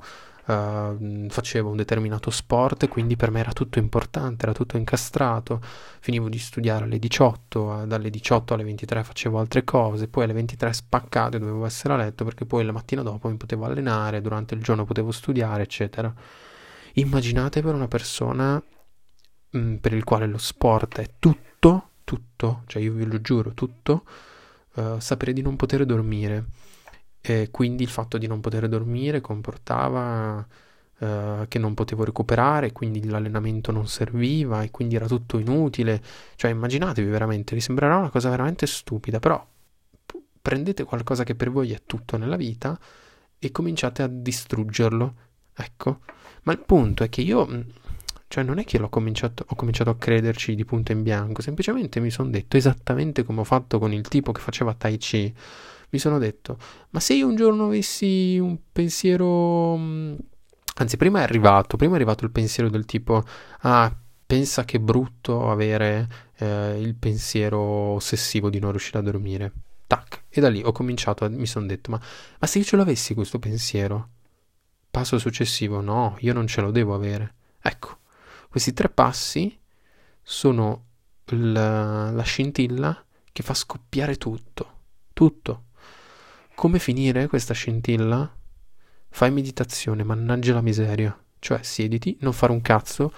Uh, 0.50 1.28
facevo 1.30 1.70
un 1.70 1.76
determinato 1.76 2.32
sport, 2.32 2.88
quindi 2.88 3.16
per 3.16 3.30
me 3.30 3.40
era 3.42 3.54
tutto 3.54 3.78
importante, 3.78 4.46
era 4.46 4.52
tutto 4.52 4.78
incastrato. 4.78 5.62
Finivo 6.00 6.28
di 6.28 6.40
studiare 6.40 6.86
alle 6.86 6.98
18, 6.98 7.86
dalle 7.86 8.10
18 8.10 8.56
alle 8.56 8.64
23 8.64 9.04
facevo 9.04 9.38
altre 9.38 9.64
cose, 9.64 10.08
poi 10.08 10.24
alle 10.24 10.34
23 10.34 10.74
spaccate 10.74 11.38
dovevo 11.38 11.66
essere 11.68 11.94
a 11.94 11.98
letto 11.98 12.24
perché 12.24 12.48
poi 12.48 12.66
la 12.66 12.72
mattina 12.72 13.04
dopo 13.04 13.28
mi 13.30 13.38
potevo 13.38 13.66
allenare, 13.66 14.22
durante 14.22 14.56
il 14.56 14.64
giorno 14.64 14.86
potevo 14.86 15.12
studiare, 15.12 15.62
eccetera. 15.62 16.12
Immaginate 16.94 17.62
per 17.62 17.76
una 17.76 17.88
persona 17.88 18.56
mh, 19.52 19.60
mm, 19.60 19.76
per 19.76 19.94
il 19.94 20.04
quale 20.04 20.26
lo 20.26 20.40
sport 20.40 21.00
è 21.00 21.10
tutto, 21.20 21.90
tutto, 22.04 22.64
cioè 22.66 22.82
io 22.82 22.94
ve 22.94 23.06
lo 23.06 23.22
giuro, 23.22 23.54
tutto, 23.54 24.04
uh, 24.76 25.00
sapere 25.00 25.32
di 25.32 25.44
non 25.44 25.56
poter 25.56 25.86
dormire 25.86 26.46
e 27.30 27.52
quindi 27.52 27.84
il 27.84 27.89
fatto 27.89 28.18
di 28.18 28.28
non 28.28 28.39
poter 28.42 28.68
dormire 28.68 29.22
comportava 29.22 30.38
uh, 31.00 31.48
che 31.48 31.60
non 31.60 31.74
potevo 31.74 32.04
recuperare, 32.04 32.72
quindi 32.72 33.06
l'allenamento 33.06 33.72
non 33.72 33.88
serviva 33.88 34.63
e 34.63 34.72
quindi 34.72 34.96
era 34.96 35.08
tutto 35.08 35.38
inutile. 35.38 36.02
Cioè, 36.36 36.52
immaginatevi 36.52 37.10
veramente, 37.10 37.56
vi 37.56 37.62
sembrerà 37.62 37.98
una 37.98 38.10
cosa 38.10 38.30
veramente 38.30 38.65
stupida, 38.68 39.20
però 39.20 39.46
prendete 40.42 40.84
qualcosa 40.84 41.24
che 41.24 41.36
per 41.36 41.52
voi 41.52 41.72
è 41.72 41.82
tutto 41.86 42.18
nella 42.18 42.36
vita 42.38 42.80
e 43.38 43.52
cominciate 43.52 44.02
a 44.02 44.08
distruggerlo. 44.08 45.13
Ecco. 45.56 46.00
Ma 46.44 46.54
il 46.54 46.60
punto 46.60 47.04
è 47.04 47.10
che 47.10 47.22
io 47.22 47.65
cioè 48.30 48.44
non 48.44 48.60
è 48.60 48.63
che 48.63 48.78
l'ho 48.78 48.89
cominciato, 48.89 49.44
ho 49.48 49.56
cominciato 49.56 49.89
a 49.89 49.98
crederci 49.98 50.54
di 50.54 50.63
punto 50.63 50.92
in 50.92 51.02
bianco, 51.02 51.42
semplicemente 51.42 52.00
mi 52.00 52.12
sono 52.12 52.30
detto 52.30 52.58
esattamente 52.58 53.24
come 53.24 53.39
ho 53.39 53.44
fatto 53.44 53.80
con 53.80 53.92
il 53.92 54.08
tipo 54.08 54.32
che 54.32 54.39
faceva 54.39 54.76
Tai 54.76 54.98
Chi 54.98 55.34
mi 55.89 55.99
sono 55.99 56.17
detto, 56.17 56.58
ma 56.91 56.99
se 56.99 57.13
io 57.13 57.28
un 57.28 57.36
giorno 57.36 57.65
avessi 57.65 58.38
un 58.39 58.58
pensiero... 58.71 59.75
Mm, 59.78 60.15
anzi, 60.75 60.97
prima 60.97 61.19
è 61.19 61.23
arrivato, 61.23 61.78
prima 61.78 61.93
è 61.93 61.95
arrivato 61.95 62.25
il 62.25 62.32
pensiero 62.32 62.69
del 62.69 62.86
tipo, 62.86 63.23
ah, 63.62 63.95
pensa 64.25 64.63
che 64.63 64.80
brutto 64.80 65.49
avere 65.49 66.08
eh, 66.38 66.80
il 66.80 66.95
pensiero 66.95 67.60
ossessivo 67.60 68.49
di 68.49 68.60
non 68.60 68.71
riuscire 68.71 68.99
a 68.99 69.02
dormire. 69.02 69.52
Tac. 69.88 70.25
E 70.30 70.39
da 70.39 70.49
lì 70.49 70.62
ho 70.63 70.71
cominciato, 70.71 71.25
a, 71.25 71.30
mi 71.30 71.47
sono 71.47 71.65
detto, 71.65 71.89
ma, 71.89 71.99
ma 72.39 72.47
se 72.47 72.60
io 72.60 72.63
ce 72.63 72.75
l'avessi 72.75 73.15
questo 73.15 73.39
pensiero? 73.39 74.10
Passo 74.91 75.17
successivo, 75.17 75.82
no, 75.82 76.15
io 76.19 76.34
non 76.34 76.45
ce 76.45 76.62
lo 76.62 76.69
devo 76.69 76.93
avere. 76.93 77.36
Ecco, 77.62 77.97
questi 78.49 78.73
tre 78.73 78.89
passi 78.89 79.60
sono 80.21 80.86
la, 81.25 82.12
la 82.12 82.21
scintilla 82.23 83.04
che 83.32 83.43
fa 83.43 83.54
scoppiare 83.54 84.17
tutto. 84.17 84.78
Tutto. 85.13 85.63
Come 86.60 86.78
finire 86.78 87.28
questa 87.28 87.54
scintilla? 87.54 88.30
Fai 89.08 89.32
meditazione, 89.32 90.04
mannaggia 90.04 90.54
la 90.54 90.60
miseria. 90.60 91.17
Cioè, 91.39 91.63
siediti, 91.63 92.17
non 92.19 92.34
fare 92.34 92.52
un 92.52 92.60
cazzo, 92.60 93.13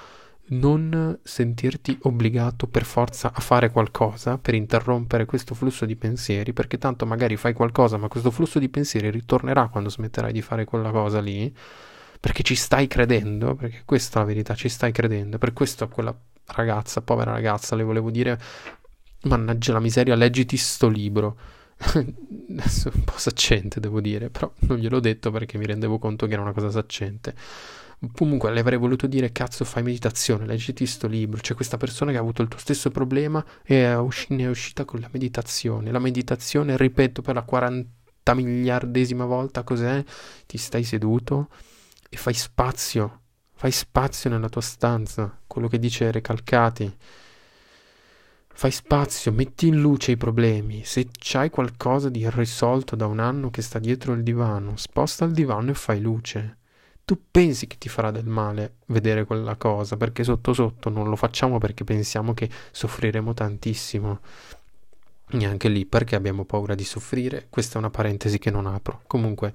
non 0.49 1.19
sentirti 1.23 1.97
obbligato 2.03 2.67
per 2.67 2.85
forza 2.85 3.31
a 3.33 3.39
fare 3.39 3.71
qualcosa 3.71 4.37
per 4.37 4.53
interrompere 4.53 5.25
questo 5.25 5.55
flusso 5.55 5.87
di 5.87 5.95
pensieri, 5.95 6.53
perché 6.53 6.77
tanto 6.77 7.07
magari 7.07 7.35
fai 7.35 7.53
qualcosa, 7.53 7.97
ma 7.97 8.07
questo 8.09 8.29
flusso 8.29 8.59
di 8.59 8.69
pensieri 8.69 9.09
ritornerà 9.09 9.69
quando 9.69 9.89
smetterai 9.89 10.31
di 10.31 10.43
fare 10.43 10.63
quella 10.63 10.91
cosa 10.91 11.19
lì, 11.19 11.51
perché 12.19 12.43
ci 12.43 12.53
stai 12.53 12.85
credendo, 12.85 13.55
perché 13.55 13.81
questa 13.85 14.19
è 14.19 14.21
la 14.21 14.27
verità, 14.27 14.53
ci 14.53 14.69
stai 14.69 14.91
credendo. 14.91 15.39
Per 15.39 15.51
questo 15.53 15.83
a 15.83 15.87
quella 15.87 16.15
ragazza, 16.45 17.01
povera 17.01 17.31
ragazza, 17.31 17.75
le 17.75 17.81
volevo 17.81 18.11
dire, 18.11 18.39
mannaggia 19.23 19.73
la 19.73 19.79
miseria, 19.79 20.13
leggiti 20.13 20.57
sto 20.57 20.87
libro 20.87 21.39
Adesso 22.51 22.91
un 22.93 23.03
po' 23.03 23.17
saccente, 23.17 23.79
devo 23.79 24.01
dire, 24.01 24.29
però 24.29 24.51
non 24.59 24.77
gliel'ho 24.77 24.99
detto 24.99 25.31
perché 25.31 25.57
mi 25.57 25.65
rendevo 25.65 25.97
conto 25.99 26.27
che 26.27 26.33
era 26.33 26.41
una 26.41 26.53
cosa 26.53 26.69
saccente. 26.69 27.33
Comunque 28.13 28.51
le 28.51 28.61
avrei 28.61 28.79
voluto 28.79 29.05
dire, 29.05 29.31
cazzo, 29.31 29.63
fai 29.63 29.83
meditazione, 29.83 30.45
leggiti 30.45 30.85
sto 30.85 31.07
libro. 31.07 31.39
C'è 31.39 31.53
questa 31.53 31.77
persona 31.77 32.11
che 32.11 32.17
ha 32.17 32.21
avuto 32.21 32.41
il 32.41 32.47
tuo 32.47 32.59
stesso 32.59 32.89
problema 32.89 33.43
e 33.63 33.93
usci- 33.95 34.33
ne 34.33 34.43
è 34.43 34.49
uscita 34.49 34.85
con 34.85 34.99
la 34.99 35.09
meditazione. 35.11 35.91
La 35.91 35.99
meditazione, 35.99 36.77
ripeto 36.77 37.21
per 37.21 37.35
la 37.35 37.43
40 37.43 38.33
miliardesima 38.33 39.25
volta, 39.25 39.63
cos'è? 39.63 40.03
Ti 40.47 40.57
stai 40.57 40.83
seduto 40.83 41.49
e 42.09 42.17
fai 42.17 42.33
spazio. 42.33 43.19
Fai 43.53 43.71
spazio 43.71 44.31
nella 44.31 44.49
tua 44.49 44.61
stanza, 44.61 45.39
quello 45.45 45.67
che 45.67 45.77
dice 45.77 46.11
Recalcati 46.11 46.91
Fai 48.53 48.71
spazio, 48.71 49.31
metti 49.31 49.67
in 49.67 49.79
luce 49.79 50.11
i 50.11 50.17
problemi. 50.17 50.83
Se 50.83 51.07
c'hai 51.11 51.49
qualcosa 51.49 52.09
di 52.09 52.19
irrisolto 52.19 52.95
da 52.95 53.07
un 53.07 53.19
anno 53.19 53.49
che 53.49 53.61
sta 53.61 53.79
dietro 53.79 54.13
il 54.13 54.23
divano, 54.23 54.77
sposta 54.77 55.25
il 55.25 55.31
divano 55.31 55.71
e 55.71 55.73
fai 55.73 55.99
luce. 55.99 56.57
Tu 57.03 57.17
pensi 57.31 57.65
che 57.67 57.77
ti 57.77 57.89
farà 57.89 58.11
del 58.11 58.27
male 58.27 58.75
vedere 58.87 59.25
quella 59.25 59.55
cosa, 59.55 59.97
perché 59.97 60.23
sotto 60.23 60.53
sotto 60.53 60.89
non 60.89 61.09
lo 61.09 61.15
facciamo 61.15 61.57
perché 61.57 61.83
pensiamo 61.83 62.33
che 62.33 62.49
soffriremo 62.71 63.33
tantissimo. 63.33 64.19
Neanche 65.31 65.69
lì 65.69 65.85
perché 65.85 66.15
abbiamo 66.15 66.45
paura 66.45 66.75
di 66.75 66.83
soffrire. 66.83 67.47
Questa 67.49 67.75
è 67.75 67.77
una 67.79 67.89
parentesi 67.89 68.37
che 68.37 68.51
non 68.51 68.67
apro. 68.67 69.01
Comunque, 69.07 69.53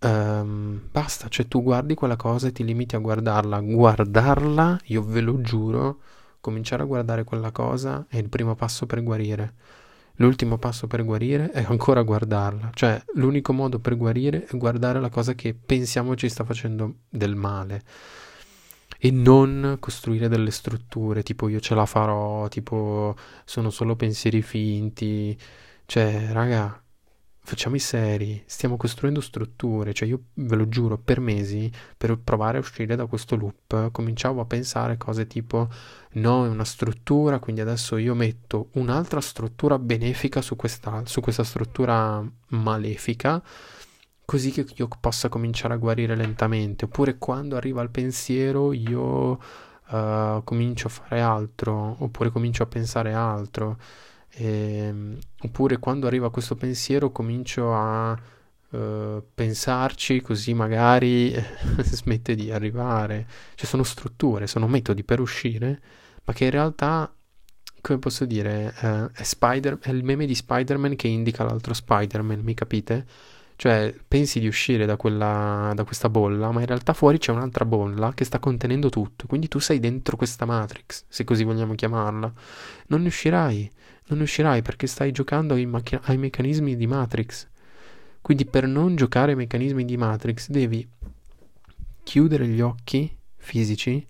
ehm, 0.00 0.88
basta, 0.90 1.28
cioè 1.28 1.48
tu 1.48 1.62
guardi 1.62 1.94
quella 1.94 2.16
cosa 2.16 2.48
e 2.48 2.52
ti 2.52 2.64
limiti 2.64 2.94
a 2.94 2.98
guardarla. 2.98 3.60
Guardarla, 3.60 4.78
io 4.84 5.02
ve 5.02 5.20
lo 5.20 5.40
giuro, 5.40 6.00
cominciare 6.42 6.82
a 6.82 6.86
guardare 6.86 7.22
quella 7.22 7.52
cosa 7.52 8.04
è 8.08 8.18
il 8.18 8.28
primo 8.28 8.54
passo 8.56 8.84
per 8.84 9.02
guarire. 9.02 9.54
L'ultimo 10.16 10.58
passo 10.58 10.88
per 10.88 11.04
guarire 11.04 11.50
è 11.52 11.64
ancora 11.66 12.02
guardarla, 12.02 12.70
cioè 12.74 13.02
l'unico 13.14 13.54
modo 13.54 13.78
per 13.78 13.96
guarire 13.96 14.44
è 14.44 14.56
guardare 14.58 15.00
la 15.00 15.08
cosa 15.08 15.34
che 15.34 15.54
pensiamo 15.54 16.16
ci 16.16 16.28
sta 16.28 16.44
facendo 16.44 16.96
del 17.08 17.36
male. 17.36 17.82
E 18.98 19.10
non 19.10 19.76
costruire 19.80 20.28
delle 20.28 20.50
strutture 20.50 21.22
tipo 21.22 21.48
io 21.48 21.60
ce 21.60 21.74
la 21.74 21.86
farò, 21.86 22.48
tipo 22.48 23.16
sono 23.44 23.70
solo 23.70 23.96
pensieri 23.96 24.42
finti, 24.42 25.38
cioè 25.86 26.28
raga, 26.32 26.81
facciamo 27.44 27.74
i 27.74 27.80
seri, 27.80 28.42
stiamo 28.46 28.76
costruendo 28.76 29.20
strutture, 29.20 29.92
cioè 29.92 30.08
io 30.08 30.20
ve 30.34 30.56
lo 30.56 30.68
giuro, 30.68 30.96
per 30.96 31.18
mesi, 31.20 31.70
per 31.96 32.16
provare 32.18 32.56
a 32.56 32.60
uscire 32.60 32.94
da 32.94 33.06
questo 33.06 33.34
loop, 33.36 33.90
cominciavo 33.90 34.40
a 34.40 34.44
pensare 34.44 34.96
cose 34.96 35.26
tipo 35.26 35.68
no, 36.12 36.46
è 36.46 36.48
una 36.48 36.64
struttura, 36.64 37.40
quindi 37.40 37.60
adesso 37.60 37.96
io 37.96 38.14
metto 38.14 38.68
un'altra 38.74 39.20
struttura 39.20 39.78
benefica 39.78 40.40
su 40.40 40.54
questa, 40.54 41.02
su 41.04 41.20
questa 41.20 41.42
struttura 41.42 42.24
malefica, 42.48 43.42
così 44.24 44.52
che 44.52 44.64
io 44.76 44.88
possa 45.00 45.28
cominciare 45.28 45.74
a 45.74 45.78
guarire 45.78 46.14
lentamente, 46.14 46.84
oppure 46.84 47.18
quando 47.18 47.56
arriva 47.56 47.82
il 47.82 47.90
pensiero 47.90 48.72
io 48.72 49.32
uh, 49.88 50.44
comincio 50.44 50.86
a 50.86 50.90
fare 50.90 51.20
altro, 51.20 51.96
oppure 51.98 52.30
comincio 52.30 52.62
a 52.62 52.66
pensare 52.66 53.12
altro. 53.12 53.78
Ehm, 54.34 55.18
oppure 55.40 55.78
quando 55.78 56.06
arriva 56.06 56.30
questo 56.30 56.54
pensiero 56.54 57.10
comincio 57.10 57.74
a 57.74 58.12
uh, 58.12 59.22
pensarci 59.34 60.20
così 60.22 60.54
magari 60.54 61.34
smette 61.82 62.34
di 62.34 62.50
arrivare. 62.50 63.26
Cioè 63.54 63.66
sono 63.66 63.82
strutture, 63.82 64.46
sono 64.46 64.66
metodi 64.68 65.04
per 65.04 65.20
uscire, 65.20 65.80
ma 66.24 66.32
che 66.32 66.44
in 66.44 66.50
realtà, 66.50 67.12
come 67.80 67.98
posso 67.98 68.24
dire, 68.24 68.74
uh, 68.80 69.10
è, 69.12 69.22
è 69.22 69.90
il 69.90 70.04
meme 70.04 70.26
di 70.26 70.34
Spider-Man 70.34 70.96
che 70.96 71.08
indica 71.08 71.44
l'altro 71.44 71.74
Spider-Man, 71.74 72.40
mi 72.40 72.54
capite? 72.54 73.06
Cioè, 73.62 73.94
pensi 74.08 74.40
di 74.40 74.48
uscire 74.48 74.86
da, 74.86 74.96
quella, 74.96 75.70
da 75.72 75.84
questa 75.84 76.08
bolla, 76.08 76.50
ma 76.50 76.58
in 76.58 76.66
realtà 76.66 76.94
fuori 76.94 77.18
c'è 77.18 77.30
un'altra 77.30 77.64
bolla 77.64 78.12
che 78.12 78.24
sta 78.24 78.40
contenendo 78.40 78.88
tutto. 78.88 79.28
Quindi 79.28 79.46
tu 79.46 79.60
sei 79.60 79.78
dentro 79.78 80.16
questa 80.16 80.44
Matrix, 80.44 81.04
se 81.06 81.22
così 81.22 81.44
vogliamo 81.44 81.76
chiamarla. 81.76 82.32
Non 82.88 83.02
ne 83.02 83.06
uscirai 83.06 83.70
non 84.06 84.18
uscirai 84.18 84.62
perché 84.62 84.88
stai 84.88 85.12
giocando 85.12 85.54
ai, 85.54 85.64
macch- 85.64 86.00
ai 86.02 86.18
meccanismi 86.18 86.74
di 86.74 86.88
Matrix. 86.88 87.46
Quindi 88.20 88.46
per 88.46 88.66
non 88.66 88.96
giocare 88.96 89.30
ai 89.30 89.36
meccanismi 89.36 89.84
di 89.84 89.96
Matrix 89.96 90.48
devi 90.48 90.84
chiudere 92.02 92.48
gli 92.48 92.60
occhi 92.60 93.16
fisici 93.36 94.04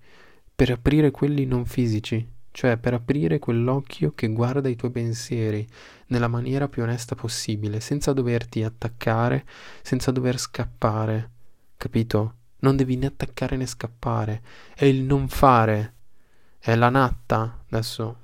per 0.54 0.70
aprire 0.70 1.10
quelli 1.10 1.44
non 1.44 1.66
fisici, 1.66 2.26
cioè 2.52 2.76
per 2.76 2.94
aprire 2.94 3.38
quell'occhio 3.38 4.12
che 4.14 4.28
guarda 4.28 4.68
i 4.68 4.76
tuoi 4.76 4.90
pensieri 4.90 5.66
nella 6.08 6.28
maniera 6.28 6.68
più 6.68 6.82
onesta 6.82 7.14
possibile, 7.14 7.80
senza 7.80 8.12
doverti 8.12 8.62
attaccare, 8.62 9.44
senza 9.82 10.10
dover 10.12 10.38
scappare, 10.38 11.30
capito? 11.76 12.34
Non 12.60 12.76
devi 12.76 12.96
né 12.96 13.06
attaccare 13.06 13.56
né 13.56 13.66
scappare, 13.66 14.42
è 14.74 14.84
il 14.84 15.02
non 15.02 15.28
fare, 15.28 15.94
è 16.58 16.74
la 16.76 16.90
natta, 16.90 17.64
adesso, 17.70 18.18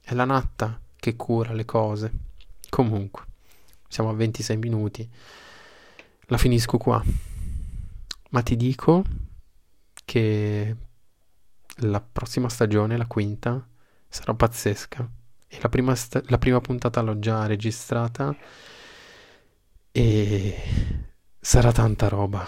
è 0.00 0.14
la 0.14 0.24
natta 0.24 0.80
che 0.96 1.14
cura 1.14 1.52
le 1.52 1.64
cose. 1.64 2.12
Comunque, 2.68 3.22
siamo 3.86 4.10
a 4.10 4.14
26 4.14 4.56
minuti. 4.56 5.08
La 6.28 6.38
finisco 6.38 6.78
qua. 6.78 7.04
Ma 8.30 8.42
ti 8.42 8.56
dico 8.56 9.04
che 10.04 10.76
la 11.78 12.00
prossima 12.00 12.48
stagione, 12.48 12.96
la 12.96 13.06
quinta, 13.06 13.64
sarà 14.14 14.32
pazzesca. 14.32 15.10
E 15.48 15.58
la 15.60 15.68
prima, 15.68 15.94
sta- 15.96 16.22
la 16.26 16.38
prima 16.38 16.60
puntata 16.60 17.00
l'ho 17.00 17.18
già 17.18 17.46
registrata 17.46 18.34
e 19.90 20.56
sarà 21.40 21.72
tanta 21.72 22.08
roba. 22.08 22.46